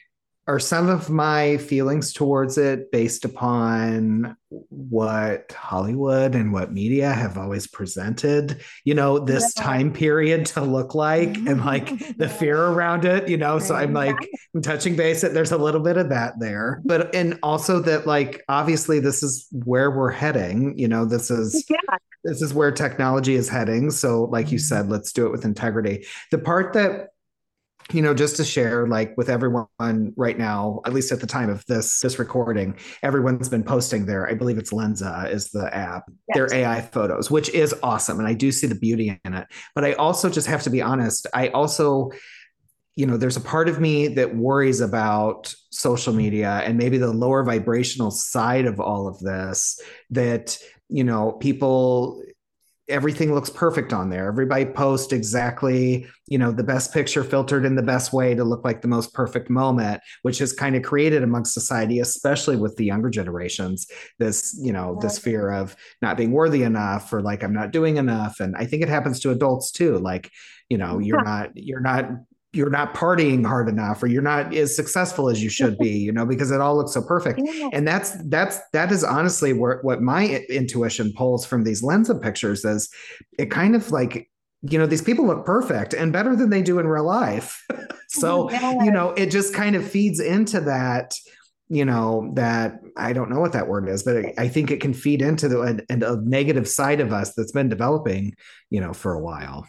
[0.49, 7.37] are some of my feelings towards it based upon what Hollywood and what media have
[7.37, 9.63] always presented, you know, this yeah.
[9.65, 13.59] time period to look like and like the fear around it, you know?
[13.59, 14.17] So I'm like,
[14.55, 16.81] I'm touching base that there's a little bit of that there.
[16.85, 21.65] But, and also that, like, obviously, this is where we're heading, you know, this is.
[21.77, 21.97] Yeah.
[22.25, 23.91] This is where technology is heading.
[23.93, 24.63] So, like you mm-hmm.
[24.63, 26.07] said, let's do it with integrity.
[26.33, 27.11] The part that
[27.92, 31.49] you know just to share like with everyone right now at least at the time
[31.49, 36.05] of this this recording everyone's been posting their i believe it's lensa is the app
[36.29, 36.37] yes.
[36.37, 39.85] their ai photos which is awesome and i do see the beauty in it but
[39.85, 42.11] i also just have to be honest i also
[42.96, 47.12] you know there's a part of me that worries about social media and maybe the
[47.12, 49.79] lower vibrational side of all of this
[50.11, 52.22] that you know people
[52.88, 54.29] everything looks perfect on there.
[54.29, 58.64] Everybody posts exactly, you know, the best picture filtered in the best way to look
[58.64, 62.85] like the most perfect moment, which has kind of created amongst society, especially with the
[62.85, 67.55] younger generations, this, you know, this fear of not being worthy enough or like I'm
[67.55, 68.40] not doing enough.
[68.40, 69.99] And I think it happens to adults too.
[69.99, 70.31] Like,
[70.68, 72.11] you know, you're not, you're not
[72.57, 76.11] you're not partying hard enough or you're not as successful as you should be you
[76.11, 77.40] know because it all looks so perfect.
[77.73, 82.64] And that's that's that is honestly where, what my intuition pulls from these Lensa pictures
[82.64, 82.88] is
[83.38, 84.31] it kind of like
[84.62, 87.65] you know these people look perfect and better than they do in real life.
[88.09, 91.13] So oh you know it just kind of feeds into that
[91.69, 94.94] you know that i don't know what that word is but i think it can
[94.94, 98.33] feed into the a, a negative side of us that's been developing
[98.71, 99.67] you know for a while.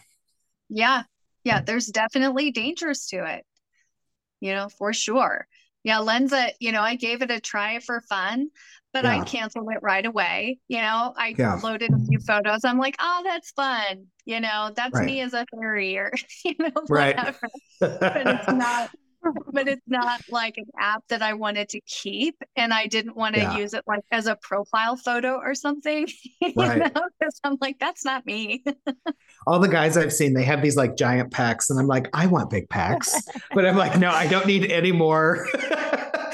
[0.68, 1.02] Yeah
[1.48, 3.42] yeah, there's definitely dangers to it,
[4.38, 5.46] you know, for sure.
[5.82, 8.50] Yeah, Lensa you know, I gave it a try for fun,
[8.92, 9.12] but yeah.
[9.12, 10.58] I canceled it right away.
[10.68, 11.58] You know, I yeah.
[11.62, 12.66] loaded a few photos.
[12.66, 14.08] I'm like, oh, that's fun.
[14.26, 15.06] You know, that's right.
[15.06, 16.12] me as a fairy or,
[16.44, 17.38] you know, whatever.
[17.40, 17.40] Right.
[17.80, 18.90] but it's not,
[19.52, 22.36] but it's not like an app that I wanted to keep.
[22.56, 23.56] And I didn't want to yeah.
[23.56, 26.08] use it like as a profile photo or something.
[26.56, 26.78] Right.
[26.78, 27.08] You know?
[27.18, 28.64] Because I'm like, that's not me.
[29.46, 31.70] All the guys I've seen, they have these like giant packs.
[31.70, 33.14] And I'm like, I want big packs.
[33.54, 35.46] but I'm like, no, I don't need any more.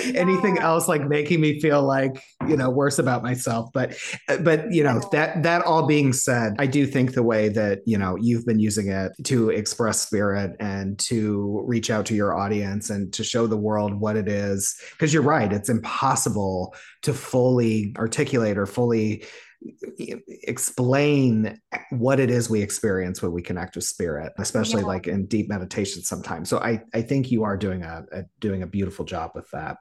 [0.15, 3.97] anything else like making me feel like you know worse about myself but
[4.29, 7.81] uh, but you know that that all being said i do think the way that
[7.87, 12.37] you know you've been using it to express spirit and to reach out to your
[12.37, 17.13] audience and to show the world what it is because you're right it's impossible to
[17.13, 19.25] fully articulate or fully
[20.43, 21.61] explain
[21.91, 24.89] what it is we experience when we connect with spirit especially yeah.
[24.89, 28.63] like in deep meditation sometimes so i i think you are doing a, a doing
[28.63, 29.77] a beautiful job with that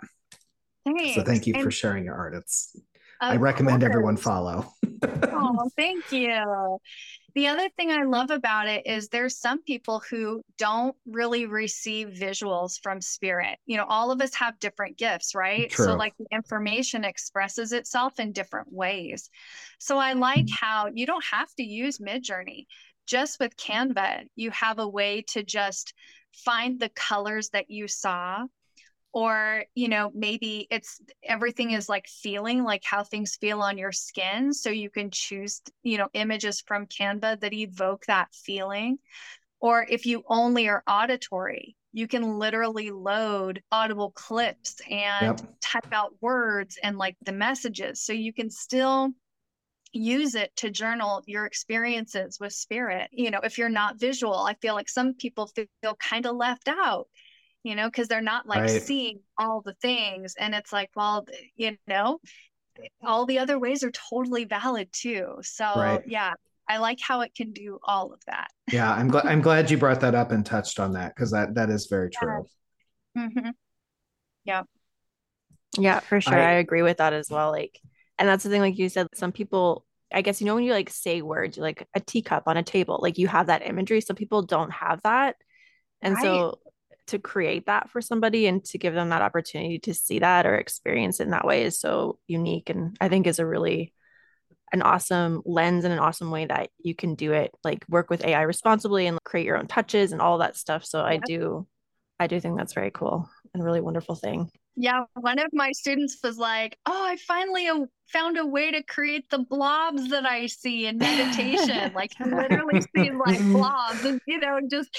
[0.86, 1.16] Thanks.
[1.16, 2.76] so thank you and for sharing your art it's
[3.22, 3.90] i recommend course.
[3.90, 4.72] everyone follow
[5.04, 6.78] oh thank you
[7.36, 12.10] the other thing I love about it is there's some people who don't really receive
[12.10, 13.58] visuals from spirit.
[13.66, 15.70] You know, all of us have different gifts, right?
[15.70, 15.86] True.
[15.86, 19.30] So, like the information expresses itself in different ways.
[19.80, 20.66] So, I like mm-hmm.
[20.66, 22.66] how you don't have to use Midjourney.
[23.06, 25.94] Just with Canva, you have a way to just
[26.32, 28.46] find the colors that you saw
[29.14, 33.92] or you know maybe it's everything is like feeling like how things feel on your
[33.92, 38.98] skin so you can choose you know images from canva that evoke that feeling.
[39.62, 45.56] Or if you only are auditory you can literally load audible clips and yep.
[45.62, 48.02] type out words and like the messages.
[48.02, 49.12] So you can still
[49.92, 53.10] use it to journal your experiences with spirit.
[53.12, 56.68] You know if you're not visual i feel like some people feel kind of left
[56.68, 57.08] out
[57.64, 58.82] you know, because they're not like right.
[58.82, 60.36] seeing all the things.
[60.38, 62.20] And it's like, well, you know,
[63.02, 65.38] all the other ways are totally valid too.
[65.42, 66.02] So right.
[66.06, 66.34] yeah,
[66.68, 68.50] I like how it can do all of that.
[68.72, 71.56] Yeah, I'm glad I'm glad you brought that up and touched on that because that
[71.56, 72.46] that is very true.
[73.16, 73.28] Yeah.
[73.28, 73.50] Mm-hmm.
[74.44, 74.64] yeah.
[75.78, 76.38] Yeah, for sure.
[76.38, 77.52] I, I agree with that as well.
[77.52, 77.80] Like,
[78.20, 80.72] and that's the thing, like you said, some people I guess you know when you
[80.72, 84.02] like say words, like a teacup on a table, like you have that imagery.
[84.02, 85.36] Some people don't have that.
[86.02, 86.24] And right.
[86.24, 86.60] so
[87.08, 90.56] to create that for somebody and to give them that opportunity to see that or
[90.56, 93.94] experience it in that way is so unique and I think is a really
[94.72, 98.26] an awesome lens and an awesome way that you can do it like work with
[98.26, 101.68] AI responsibly and create your own touches and all that stuff so I do
[102.20, 104.50] I do think that's very cool and really wonderful thing.
[104.76, 107.70] Yeah, one of my students was like, "Oh, I finally
[108.08, 111.94] found a way to create the blobs that I see in meditation.
[111.96, 114.90] like I literally see like blobs, and you know, just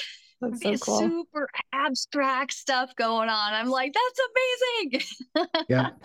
[0.41, 0.99] that's so cool.
[0.99, 3.55] super abstract stuff going on.
[3.55, 4.20] I'm like, that's
[5.37, 5.66] amazing.
[5.68, 5.91] yeah.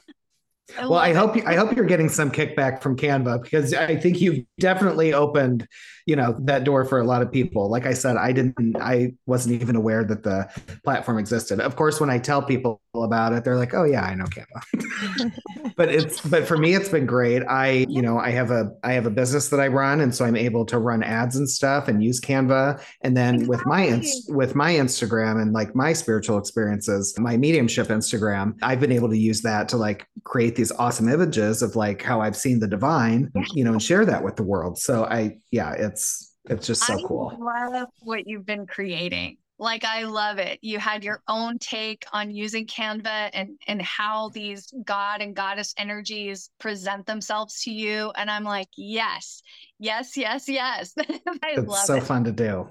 [0.77, 3.95] I well, I hope you, I hope you're getting some kickback from Canva because I
[3.95, 5.67] think you've definitely opened,
[6.05, 7.69] you know, that door for a lot of people.
[7.69, 10.49] Like I said, I didn't, I wasn't even aware that the
[10.83, 11.59] platform existed.
[11.59, 15.31] Of course, when I tell people about it, they're like, "Oh yeah, I know Canva."
[15.75, 17.43] but it's, but for me, it's been great.
[17.43, 20.25] I, you know, I have a, I have a business that I run, and so
[20.25, 22.81] I'm able to run ads and stuff and use Canva.
[23.01, 23.49] And then exactly.
[23.49, 28.91] with my, with my Instagram and like my spiritual experiences, my mediumship Instagram, I've been
[28.91, 32.59] able to use that to like create these awesome images of like how I've seen
[32.59, 34.77] the divine, you know, and share that with the world.
[34.77, 37.37] So I, yeah, it's it's just so I cool.
[37.39, 39.37] love what you've been creating.
[39.57, 40.59] Like I love it.
[40.61, 45.73] You had your own take on using Canva and and how these god and goddess
[45.77, 48.11] energies present themselves to you.
[48.17, 49.41] And I'm like, yes,
[49.79, 50.93] yes, yes, yes.
[50.99, 52.03] I it's so it.
[52.03, 52.67] fun to do.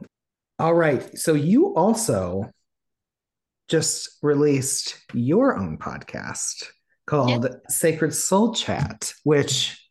[0.59, 1.17] All right.
[1.17, 2.51] So you also
[3.69, 6.67] just released your own podcast
[7.09, 7.63] called yep.
[7.69, 9.91] Sacred Soul Chat, which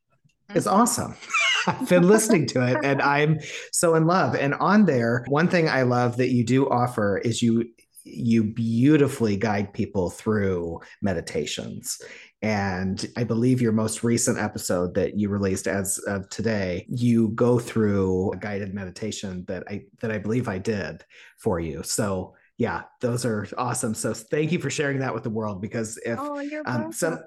[0.54, 0.82] is mm-hmm.
[0.82, 1.16] awesome.
[1.68, 3.40] I've been listening to it and I'm
[3.74, 4.36] so in love.
[4.36, 7.66] And on there, one thing I love that you do offer is you
[8.10, 12.00] you beautifully guide people through meditations.
[12.42, 17.60] And I believe your most recent episode that you released as of today, you go
[17.60, 21.04] through a guided meditation that I that I believe I did
[21.38, 21.84] for you.
[21.84, 23.94] So yeah, those are awesome.
[23.94, 27.20] So thank you for sharing that with the world because if oh, um, some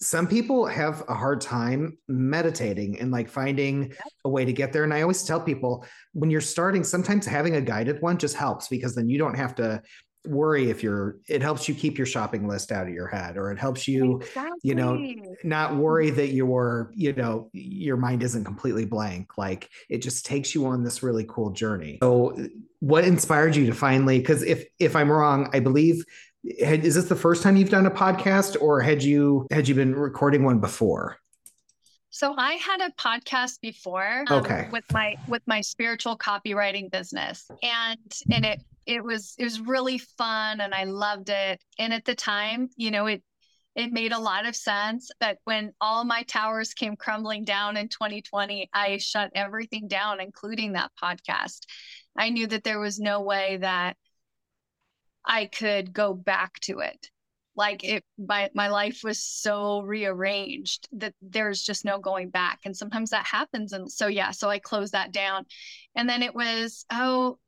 [0.00, 3.92] some people have a hard time meditating and like finding
[4.24, 4.84] a way to get there.
[4.84, 8.68] And I always tell people when you're starting, sometimes having a guided one just helps
[8.68, 9.82] because then you don't have to
[10.28, 13.50] worry if you're it helps you keep your shopping list out of your head or
[13.50, 14.58] it helps you exactly.
[14.62, 15.14] you know
[15.44, 20.54] not worry that your you know your mind isn't completely blank like it just takes
[20.54, 22.36] you on this really cool journey so
[22.80, 26.04] what inspired you to finally because if if i'm wrong i believe
[26.64, 29.74] had, is this the first time you've done a podcast or had you had you
[29.74, 31.18] been recording one before
[32.10, 34.68] so I had a podcast before um, okay.
[34.72, 37.98] with my with my spiritual copywriting business and
[38.32, 41.62] and it it was it was really fun and I loved it.
[41.78, 43.22] And at the time, you know, it
[43.76, 47.88] it made a lot of sense But when all my towers came crumbling down in
[47.88, 51.60] 2020, I shut everything down, including that podcast.
[52.16, 53.96] I knew that there was no way that
[55.24, 57.10] I could go back to it.
[57.54, 62.60] Like it my my life was so rearranged that there's just no going back.
[62.64, 63.72] And sometimes that happens.
[63.72, 65.44] And so yeah, so I closed that down.
[65.94, 67.38] And then it was, oh,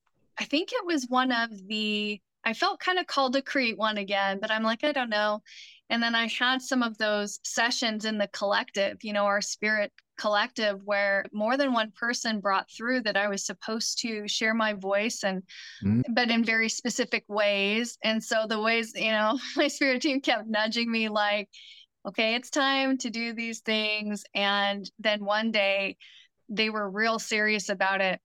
[0.41, 3.99] I think it was one of the I felt kind of called to create one
[3.99, 5.43] again, but I'm like, I don't know.
[5.91, 9.93] And then I had some of those sessions in the collective, you know, our spirit
[10.17, 14.73] collective, where more than one person brought through that I was supposed to share my
[14.73, 15.43] voice and,
[15.85, 16.03] mm.
[16.15, 17.99] but in very specific ways.
[18.03, 21.51] And so the ways, you know, my spirit team kept nudging me like,
[22.09, 24.25] okay, it's time to do these things.
[24.35, 25.99] And then one day
[26.49, 28.21] they were real serious about it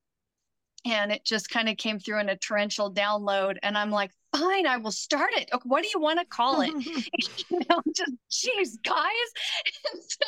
[0.86, 4.65] and it just kind of came through in a torrential download and i'm like fine
[4.65, 5.49] i will start it.
[5.63, 6.71] What do you want to call it?
[7.49, 9.29] You know just jeez guys.
[9.95, 10.25] So,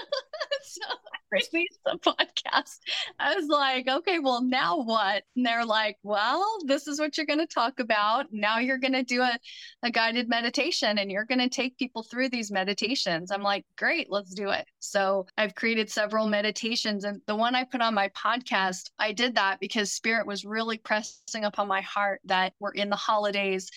[0.64, 2.78] so, i released the podcast.
[3.20, 5.24] I was like okay well now what?
[5.36, 8.28] And they're like well this is what you're going to talk about.
[8.32, 9.38] Now you're going to do a,
[9.84, 13.32] a guided meditation and you're going to take people through these meditations.
[13.32, 14.66] I'm like great let's do it.
[14.80, 19.36] So i've created several meditations and the one i put on my podcast i did
[19.36, 23.70] that because spirit was really pressing upon my heart that we're in the holidays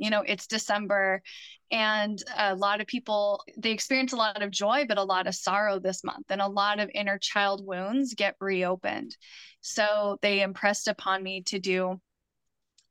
[0.00, 1.22] you know it's december
[1.70, 5.34] and a lot of people they experience a lot of joy but a lot of
[5.34, 9.16] sorrow this month and a lot of inner child wounds get reopened.
[9.60, 12.00] So they impressed upon me to do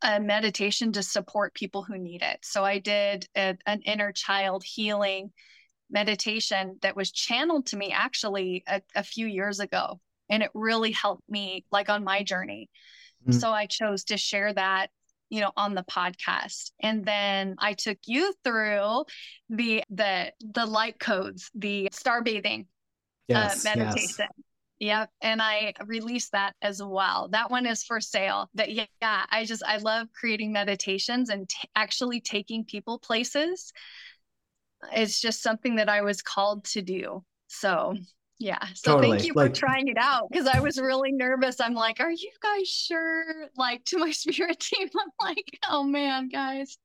[0.01, 2.39] a meditation to support people who need it.
[2.43, 5.31] So i did a, an inner child healing
[5.91, 9.99] meditation that was channeled to me actually a, a few years ago
[10.29, 12.69] and it really helped me like on my journey.
[13.23, 13.37] Mm-hmm.
[13.37, 14.91] so i chose to share that
[15.29, 19.03] you know on the podcast and then i took you through
[19.49, 22.61] the the the light codes the star bathing
[23.31, 24.45] uh, yes, uh, meditation yes.
[24.79, 25.09] Yep.
[25.21, 27.27] And I released that as well.
[27.31, 28.49] That one is for sale.
[28.53, 33.73] That yeah, I just I love creating meditations and t- actually taking people places.
[34.93, 37.25] It's just something that I was called to do.
[37.47, 37.95] So
[38.39, 38.57] yeah.
[38.73, 39.17] So totally.
[39.17, 41.59] thank you like, for trying it out because I was really nervous.
[41.59, 43.49] I'm like, are you guys sure?
[43.57, 46.77] Like to my spirit team, I'm like, oh man, guys.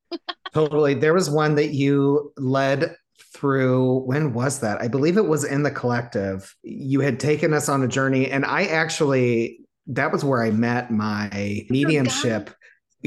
[0.52, 0.94] totally.
[0.94, 2.96] There was one that you led
[3.32, 4.80] through when was that?
[4.82, 6.54] I believe it was in the collective.
[6.62, 10.90] You had taken us on a journey and I actually that was where I met
[10.90, 11.28] my
[11.68, 12.50] mediumship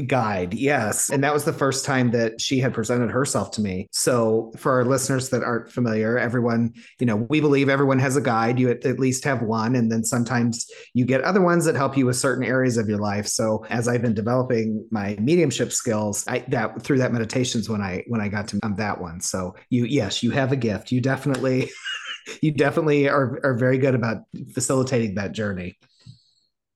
[0.06, 1.10] guide yes.
[1.10, 3.88] And that was the first time that she had presented herself to me.
[3.92, 8.20] So for our listeners that aren't familiar everyone you know we believe everyone has a
[8.20, 8.58] guide.
[8.58, 9.74] You at least have one.
[9.74, 12.98] And then sometimes you get other ones that help you with certain areas of your
[12.98, 13.26] life.
[13.26, 18.04] So as i've been developing my mediumship skills i that through that meditations when i
[18.06, 19.20] when i got to um, that one.
[19.20, 20.92] So you yes you have a gift.
[20.92, 21.70] You definitely
[22.42, 24.18] you definitely are are very good about
[24.52, 25.76] facilitating that journey.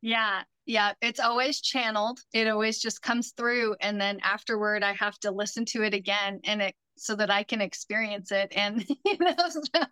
[0.01, 2.21] Yeah yeah, it's always channeled.
[2.33, 6.41] It always just comes through and then afterward I have to listen to it again
[6.45, 9.85] and it so that I can experience it and you know so,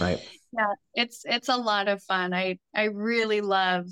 [0.00, 0.20] Right.
[0.56, 2.32] Yeah, it's it's a lot of fun.
[2.32, 3.86] I I really love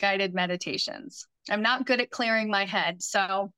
[0.00, 1.24] guided meditations.
[1.48, 3.52] I'm not good at clearing my head, so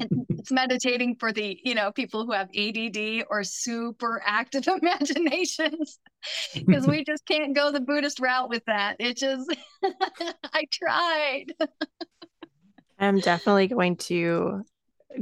[0.00, 5.98] it's meditating for the you know people who have ADD or super active imaginations
[6.66, 8.96] because we just can't go the Buddhist route with that.
[8.98, 9.54] It just
[10.52, 11.46] I tried.
[12.98, 14.62] I'm definitely going to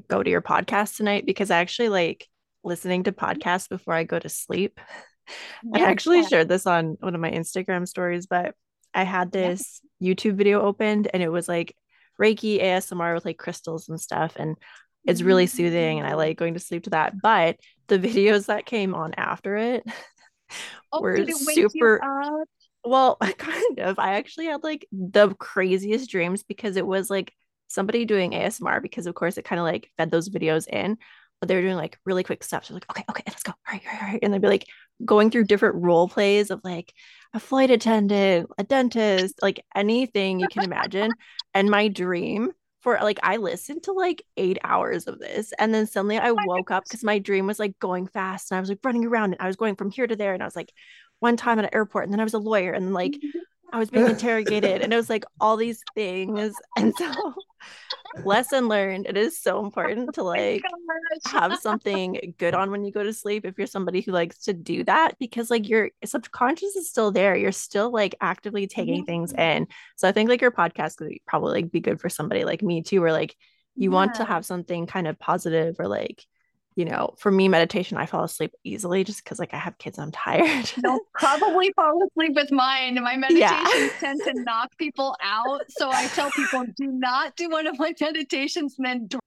[0.08, 2.28] go to your podcast tonight because I actually like
[2.62, 4.80] listening to podcasts before I go to sleep.
[5.74, 8.54] I actually shared this on one of my Instagram stories, but
[8.92, 10.14] I had this yeah.
[10.14, 11.74] YouTube video opened and it was like
[12.20, 14.34] Reiki ASMR with like crystals and stuff.
[14.36, 14.56] And
[15.04, 17.20] it's really soothing and I like going to sleep to that.
[17.20, 17.56] But
[17.88, 19.84] the videos that came on after it
[20.92, 22.00] oh, were it super
[22.84, 23.98] well, kind of.
[23.98, 27.32] I actually had like the craziest dreams because it was like
[27.68, 30.98] somebody doing ASMR because of course it kind of like fed those videos in,
[31.40, 32.68] but they were doing like really quick steps.
[32.68, 33.52] They're like, okay, okay, let's go.
[33.52, 34.20] All right, all right, all right.
[34.22, 34.66] And they'd be like
[35.04, 36.92] going through different role plays of like
[37.32, 41.12] a flight attendant, a dentist, like anything you can imagine.
[41.54, 45.86] and my dream for like I listened to like eight hours of this, and then
[45.86, 48.70] suddenly I oh woke up because my dream was like going fast, and I was
[48.70, 50.72] like running around, and I was going from here to there, and I was like
[51.20, 53.16] one time at an airport, and then I was a lawyer, and then like
[53.72, 57.34] I was being interrogated, and it was like all these things, and so
[58.24, 60.62] lesson learned it is so important to oh like
[61.26, 64.52] have something good on when you go to sleep if you're somebody who likes to
[64.52, 69.32] do that because like your subconscious is still there you're still like actively taking things
[69.32, 69.66] in.
[69.96, 72.82] So i think like your podcast could probably like be good for somebody like me
[72.82, 73.36] too where like
[73.76, 73.94] you yeah.
[73.94, 76.24] want to have something kind of positive or like
[76.76, 79.98] you know, for me, meditation, I fall asleep easily just because like I have kids,
[79.98, 80.70] I'm tired.
[80.82, 82.94] You'll probably fall asleep with mine.
[83.02, 83.88] My meditations yeah.
[84.00, 85.62] tend to knock people out.
[85.68, 89.20] So I tell people, do not do one of my meditations and then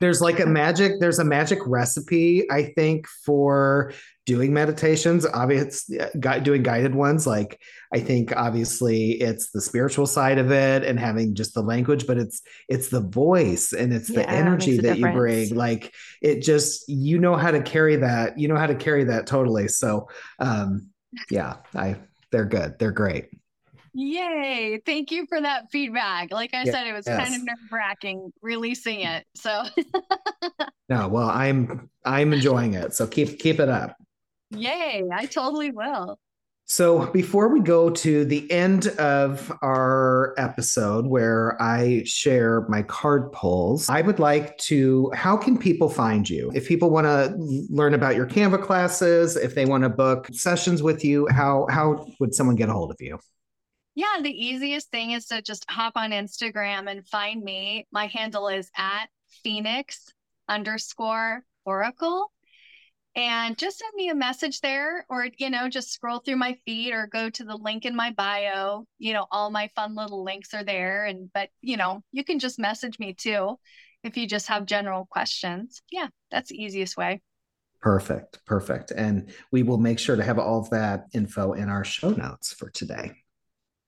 [0.00, 3.92] there's like a magic, there's a magic recipe, I think, for
[4.26, 5.88] doing meditations obvious
[6.42, 7.60] doing guided ones like
[7.94, 12.18] i think obviously it's the spiritual side of it and having just the language but
[12.18, 16.88] it's it's the voice and it's yeah, the energy that you bring like it just
[16.88, 20.08] you know how to carry that you know how to carry that totally so
[20.40, 20.90] um
[21.30, 21.96] yeah i
[22.32, 23.28] they're good they're great
[23.98, 24.82] Yay.
[24.84, 26.30] Thank you for that feedback.
[26.30, 27.18] Like I said, it was yes.
[27.18, 29.24] kind of nerve wracking releasing it.
[29.34, 29.62] So
[30.90, 32.92] no, well, I'm I'm enjoying it.
[32.92, 33.95] So keep keep it up.
[34.50, 36.18] Yay, I totally will.
[36.68, 43.30] So, before we go to the end of our episode where I share my card
[43.30, 46.50] pulls, I would like to how can people find you?
[46.56, 47.36] If people want to
[47.70, 52.04] learn about your Canva classes, if they want to book sessions with you, how how
[52.18, 53.20] would someone get a hold of you?
[53.94, 57.86] Yeah, the easiest thing is to just hop on Instagram and find me.
[57.92, 59.06] My handle is at
[59.44, 60.12] Phoenix
[60.48, 62.32] underscore Oracle
[63.16, 66.92] and just send me a message there or you know just scroll through my feed
[66.92, 68.84] or go to the link in my bio.
[68.98, 72.38] You know all my fun little links are there and but you know you can
[72.38, 73.58] just message me too
[74.04, 75.82] if you just have general questions.
[75.90, 77.22] Yeah that's the easiest way.
[77.80, 81.84] Perfect perfect and we will make sure to have all of that info in our
[81.84, 83.12] show notes for today.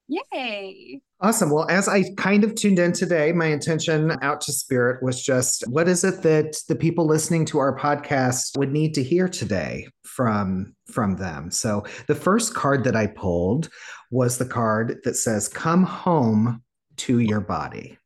[0.08, 1.02] Yay.
[1.20, 1.50] Awesome.
[1.50, 5.64] Well, as I kind of tuned in today, my intention out to spirit was just
[5.66, 9.88] what is it that the people listening to our podcast would need to hear today
[10.04, 11.50] from from them.
[11.50, 13.68] So, the first card that I pulled
[14.12, 16.62] was the card that says come home
[16.98, 17.98] to your body.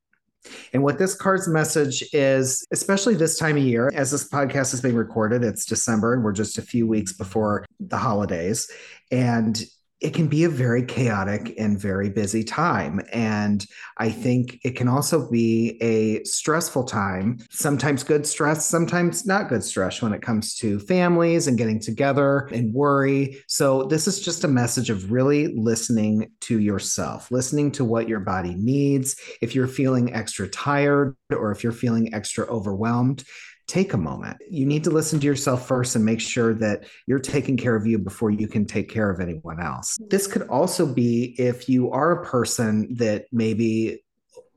[0.72, 4.80] And what this card's message is, especially this time of year, as this podcast is
[4.80, 8.70] being recorded, it's December and we're just a few weeks before the holidays.
[9.10, 9.62] And
[10.02, 13.00] it can be a very chaotic and very busy time.
[13.12, 13.64] And
[13.98, 19.62] I think it can also be a stressful time, sometimes good stress, sometimes not good
[19.62, 23.42] stress when it comes to families and getting together and worry.
[23.46, 28.20] So, this is just a message of really listening to yourself, listening to what your
[28.20, 29.14] body needs.
[29.40, 33.24] If you're feeling extra tired or if you're feeling extra overwhelmed,
[33.66, 34.36] take a moment.
[34.50, 37.86] You need to listen to yourself first and make sure that you're taking care of
[37.86, 39.98] you before you can take care of anyone else.
[40.08, 44.02] This could also be if you are a person that maybe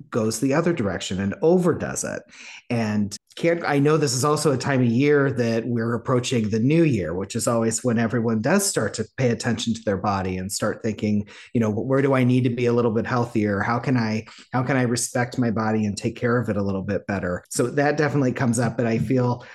[0.10, 2.22] goes the other direction and overdoes it.
[2.70, 6.60] And can't, I know this is also a time of year that we're approaching the
[6.60, 10.38] new year, which is always when everyone does start to pay attention to their body
[10.38, 13.60] and start thinking, you know, where do I need to be a little bit healthier?
[13.60, 16.64] How can I, how can I respect my body and take care of it a
[16.64, 17.44] little bit better?
[17.50, 18.78] So that definitely comes up.
[18.78, 19.46] But I feel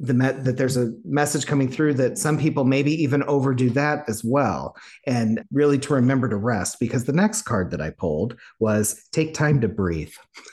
[0.00, 4.08] the met that there's a message coming through that some people maybe even overdo that
[4.08, 4.74] as well
[5.06, 9.34] and really to remember to rest because the next card that i pulled was take
[9.34, 10.12] time to breathe.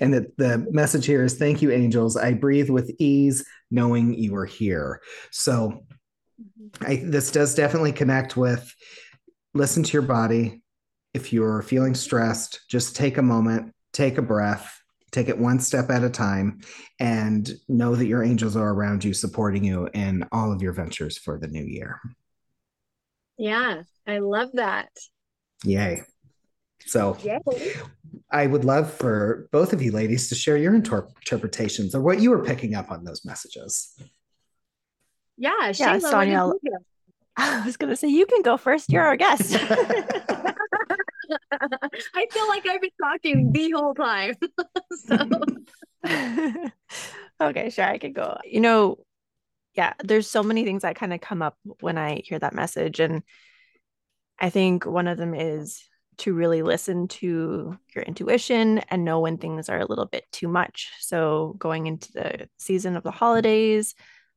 [0.00, 2.16] And the, the message here is thank you angels.
[2.16, 5.00] I breathe with ease knowing you are here.
[5.30, 5.82] So
[6.40, 6.86] mm-hmm.
[6.86, 8.74] I, this does definitely connect with
[9.54, 10.62] listen to your body.
[11.14, 14.75] If you're feeling stressed just take a moment take a breath
[15.10, 16.60] take it one step at a time
[16.98, 21.16] and know that your angels are around you supporting you in all of your ventures
[21.18, 22.00] for the new year.
[23.38, 24.88] Yeah i love that.
[25.64, 26.02] Yay.
[26.86, 27.40] So yay.
[28.30, 32.20] i would love for both of you ladies to share your inter- interpretations or what
[32.20, 33.98] you were picking up on those messages.
[35.36, 36.52] Yeah yeah Sonja
[37.36, 38.90] i was going to say you can go first.
[38.90, 39.52] You're our guest
[41.52, 44.34] I feel like I've been talking the whole time.
[45.06, 45.16] so
[47.40, 48.38] okay, sure, I could go.
[48.44, 48.98] You know,
[49.74, 53.00] yeah, there's so many things that kind of come up when I hear that message.
[53.00, 53.22] And
[54.38, 55.82] I think one of them is
[56.18, 60.48] to really listen to your intuition and know when things are a little bit too
[60.48, 60.90] much.
[61.00, 63.94] So, going into the season of the holidays,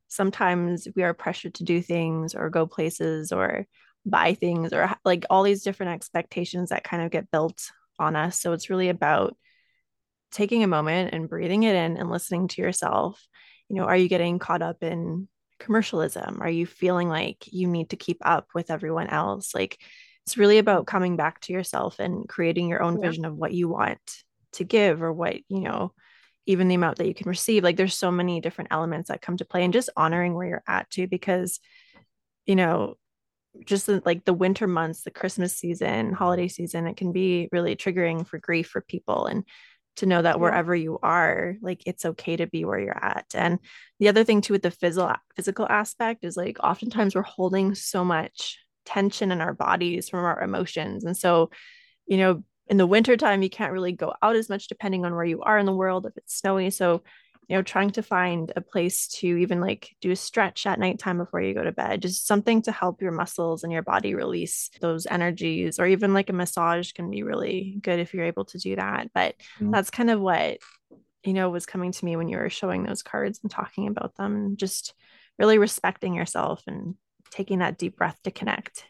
[0.08, 3.66] sometimes we are pressured to do things or go places or
[4.06, 8.40] buy things or like all these different expectations that kind of get built on us.
[8.40, 9.36] So it's really about
[10.32, 13.26] taking a moment and breathing it in and listening to yourself.
[13.68, 15.28] You know, are you getting caught up in
[15.58, 16.40] commercialism?
[16.40, 19.54] Are you feeling like you need to keep up with everyone else?
[19.54, 19.78] Like
[20.26, 23.08] it's really about coming back to yourself and creating your own yeah.
[23.08, 24.00] vision of what you want
[24.52, 25.92] to give or what, you know,
[26.46, 27.62] even the amount that you can receive.
[27.62, 30.64] Like there's so many different elements that come to play and just honoring where you're
[30.66, 31.60] at too, because,
[32.46, 32.96] you know,
[33.64, 38.26] just like the winter months, the Christmas season, holiday season, it can be really triggering
[38.26, 39.26] for grief for people.
[39.26, 39.44] And
[39.96, 43.26] to know that wherever you are, like it's okay to be where you're at.
[43.34, 43.58] And
[43.98, 48.04] the other thing too with the physical physical aspect is like oftentimes we're holding so
[48.04, 51.04] much tension in our bodies from our emotions.
[51.04, 51.50] And so,
[52.06, 55.24] you know, in the wintertime, you can't really go out as much depending on where
[55.24, 56.70] you are in the world, if it's snowy.
[56.70, 57.02] So,
[57.50, 61.18] you know, trying to find a place to even like do a stretch at nighttime
[61.18, 64.70] before you go to bed, just something to help your muscles and your body release
[64.80, 68.58] those energies, or even like a massage can be really good if you're able to
[68.58, 69.10] do that.
[69.12, 69.72] But mm-hmm.
[69.72, 70.58] that's kind of what,
[71.24, 74.14] you know, was coming to me when you were showing those cards and talking about
[74.14, 74.94] them, just
[75.36, 76.94] really respecting yourself and
[77.32, 78.84] taking that deep breath to connect.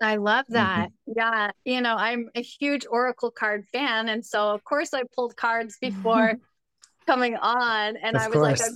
[0.00, 0.88] I love that.
[0.88, 1.12] Mm-hmm.
[1.18, 1.50] Yeah.
[1.66, 4.08] You know, I'm a huge Oracle card fan.
[4.08, 6.38] And so, of course, I pulled cards before
[7.06, 7.96] coming on.
[7.96, 8.60] And of I was course.
[8.60, 8.70] like,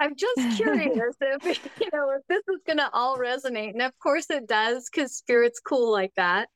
[0.00, 3.70] I'm just, I'm just curious if, you know, if this is going to all resonate.
[3.70, 6.48] And of course it does because Spirit's cool like that.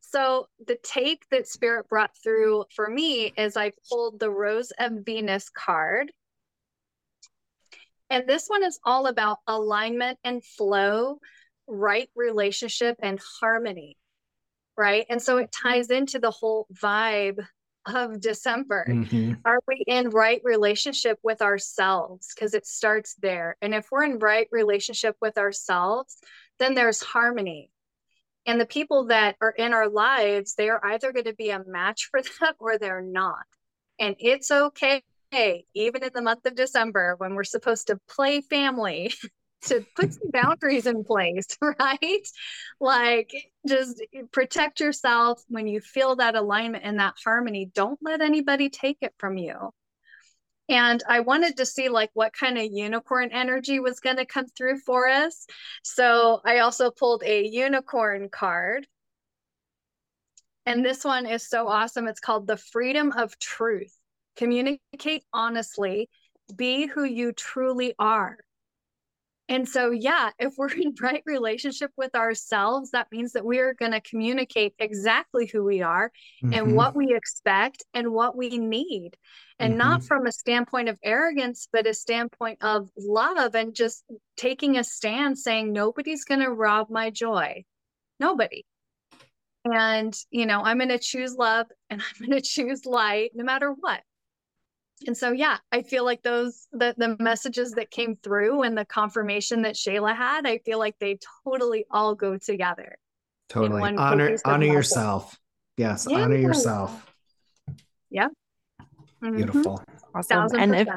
[0.00, 4.92] So, the take that Spirit brought through for me is I pulled the Rose of
[5.06, 6.12] Venus card.
[8.10, 11.18] And this one is all about alignment and flow
[11.66, 13.96] right relationship and harmony
[14.76, 17.44] right and so it ties into the whole vibe
[17.86, 18.86] of december.
[18.88, 19.34] Mm-hmm.
[19.44, 22.32] are we in right relationship with ourselves?
[22.34, 23.56] Because it starts there.
[23.60, 26.16] And if we're in right relationship with ourselves
[26.58, 27.70] then there's harmony.
[28.46, 31.64] And the people that are in our lives they are either going to be a
[31.64, 33.44] match for that or they're not.
[33.98, 35.02] And it's okay
[35.74, 39.14] even in the month of december when we're supposed to play family
[39.62, 42.28] to put some boundaries in place, right?
[42.80, 43.32] Like
[43.66, 44.02] just
[44.32, 47.70] protect yourself when you feel that alignment and that harmony.
[47.74, 49.70] Don't let anybody take it from you.
[50.68, 54.46] And I wanted to see like what kind of unicorn energy was going to come
[54.46, 55.46] through for us.
[55.82, 58.86] So I also pulled a unicorn card.
[60.64, 62.06] And this one is so awesome.
[62.06, 63.94] It's called the freedom of truth.
[64.36, 66.08] Communicate honestly,
[66.54, 68.38] be who you truly are.
[69.52, 73.74] And so, yeah, if we're in right relationship with ourselves, that means that we are
[73.74, 76.10] going to communicate exactly who we are
[76.42, 76.54] mm-hmm.
[76.54, 79.10] and what we expect and what we need.
[79.58, 79.78] And mm-hmm.
[79.78, 84.04] not from a standpoint of arrogance, but a standpoint of love and just
[84.36, 87.64] taking a stand saying, nobody's going to rob my joy.
[88.18, 88.64] Nobody.
[89.64, 93.44] And, you know, I'm going to choose love and I'm going to choose light no
[93.44, 94.00] matter what
[95.06, 98.84] and so yeah i feel like those the, the messages that came through and the
[98.84, 102.96] confirmation that shayla had i feel like they totally all go together
[103.48, 103.82] totally.
[103.82, 105.38] honor honor yourself.
[105.76, 106.18] Yes yeah.
[106.18, 107.14] honor yourself.
[108.10, 108.28] Yeah.
[109.22, 109.36] Mm-hmm.
[109.36, 109.82] beautiful.
[110.14, 110.48] Awesome.
[110.58, 110.88] And if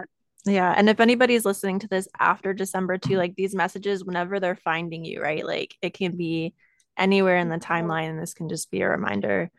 [0.45, 4.55] yeah and if anybody's listening to this after december too like these messages whenever they're
[4.55, 6.53] finding you right like it can be
[6.97, 9.49] anywhere in the timeline and this can just be a reminder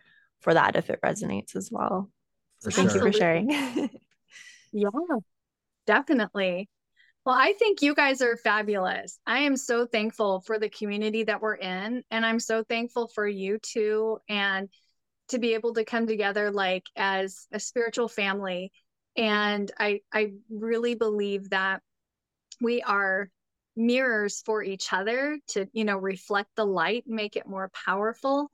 [0.40, 2.10] for that if it resonates as well.
[2.60, 3.50] So thank you for sharing
[4.76, 4.90] Yeah,
[5.86, 6.68] definitely.
[7.24, 9.18] Well, I think you guys are fabulous.
[9.26, 12.04] I am so thankful for the community that we're in.
[12.10, 14.18] And I'm so thankful for you too.
[14.28, 14.68] And
[15.28, 18.70] to be able to come together like as a spiritual family.
[19.16, 21.80] And I, I really believe that
[22.60, 23.30] we are
[23.76, 28.50] mirrors for each other to, you know, reflect the light, make it more powerful.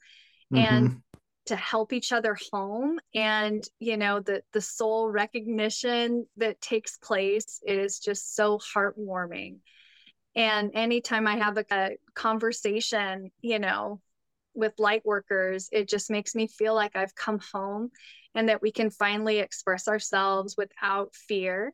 [0.55, 0.75] Mm-hmm.
[0.75, 1.03] And
[1.47, 7.61] to help each other home and you know the the soul recognition that takes place
[7.67, 9.57] is just so heartwarming.
[10.35, 14.01] And anytime i have a, a conversation you know
[14.55, 17.91] with light workers it just makes me feel like i've come home
[18.35, 21.73] and that we can finally express ourselves without fear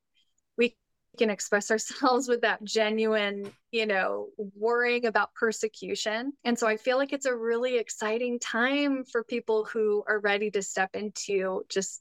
[1.19, 6.33] can express ourselves with that genuine, you know, worrying about persecution.
[6.45, 10.51] And so I feel like it's a really exciting time for people who are ready
[10.53, 12.01] to step into just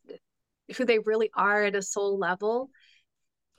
[0.75, 2.69] who they really are at a soul level.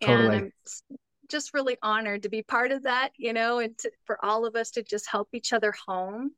[0.00, 0.36] Totally.
[0.36, 0.52] And
[0.90, 0.98] I'm
[1.28, 4.56] just really honored to be part of that, you know, and to, for all of
[4.56, 6.32] us to just help each other home.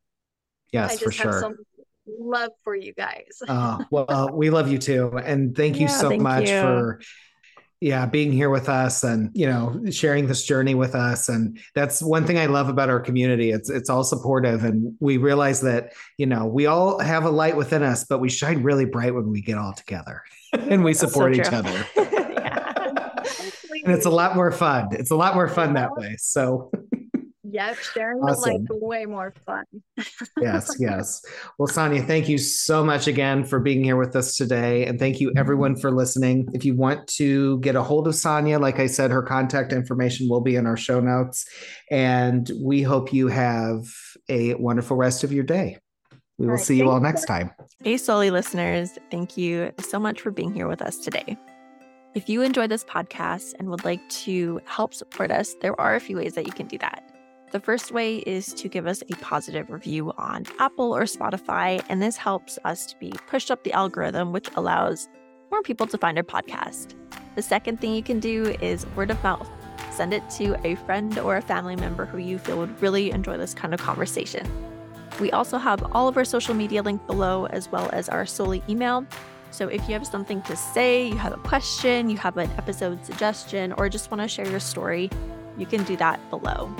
[0.71, 1.57] Yes, I just for sure.
[2.07, 3.41] love for you guys.
[3.47, 5.11] uh, well, uh, we love you too.
[5.23, 6.59] And thank you yeah, so thank much you.
[6.59, 7.01] for
[7.81, 11.27] yeah being here with us and you know sharing this journey with us.
[11.27, 13.51] And that's one thing i love about our community.
[13.51, 14.63] It's it's all supportive.
[14.63, 18.29] And we realize that you know we all have a light within us but we
[18.29, 20.23] shine really bright when we get all together
[20.53, 21.85] and we support so each other.
[23.83, 24.89] And it's a lot more fun.
[24.91, 26.15] It's a lot more fun that way.
[26.19, 26.71] So
[27.51, 28.65] Yep, sharing awesome.
[28.65, 29.65] the light way more fun.
[30.39, 31.21] yes, yes.
[31.57, 34.85] Well, Sonja, thank you so much again for being here with us today.
[34.85, 36.47] And thank you everyone for listening.
[36.53, 40.29] If you want to get a hold of Sonja, like I said, her contact information
[40.29, 41.45] will be in our show notes.
[41.89, 43.85] And we hope you have
[44.29, 45.77] a wonderful rest of your day.
[46.37, 47.51] We will right, see you all next time.
[47.83, 51.37] Hey, Souly listeners, thank you so much for being here with us today.
[52.15, 55.99] If you enjoy this podcast and would like to help support us, there are a
[55.99, 57.10] few ways that you can do that.
[57.51, 62.01] The first way is to give us a positive review on Apple or Spotify, and
[62.01, 65.09] this helps us to be pushed up the algorithm, which allows
[65.51, 66.95] more people to find our podcast.
[67.35, 69.49] The second thing you can do is word of mouth.
[69.91, 73.35] Send it to a friend or a family member who you feel would really enjoy
[73.35, 74.49] this kind of conversation.
[75.19, 78.63] We also have all of our social media linked below, as well as our Souly
[78.69, 79.05] email.
[79.49, 83.05] So if you have something to say, you have a question, you have an episode
[83.05, 85.09] suggestion, or just want to share your story,
[85.57, 86.73] you can do that below.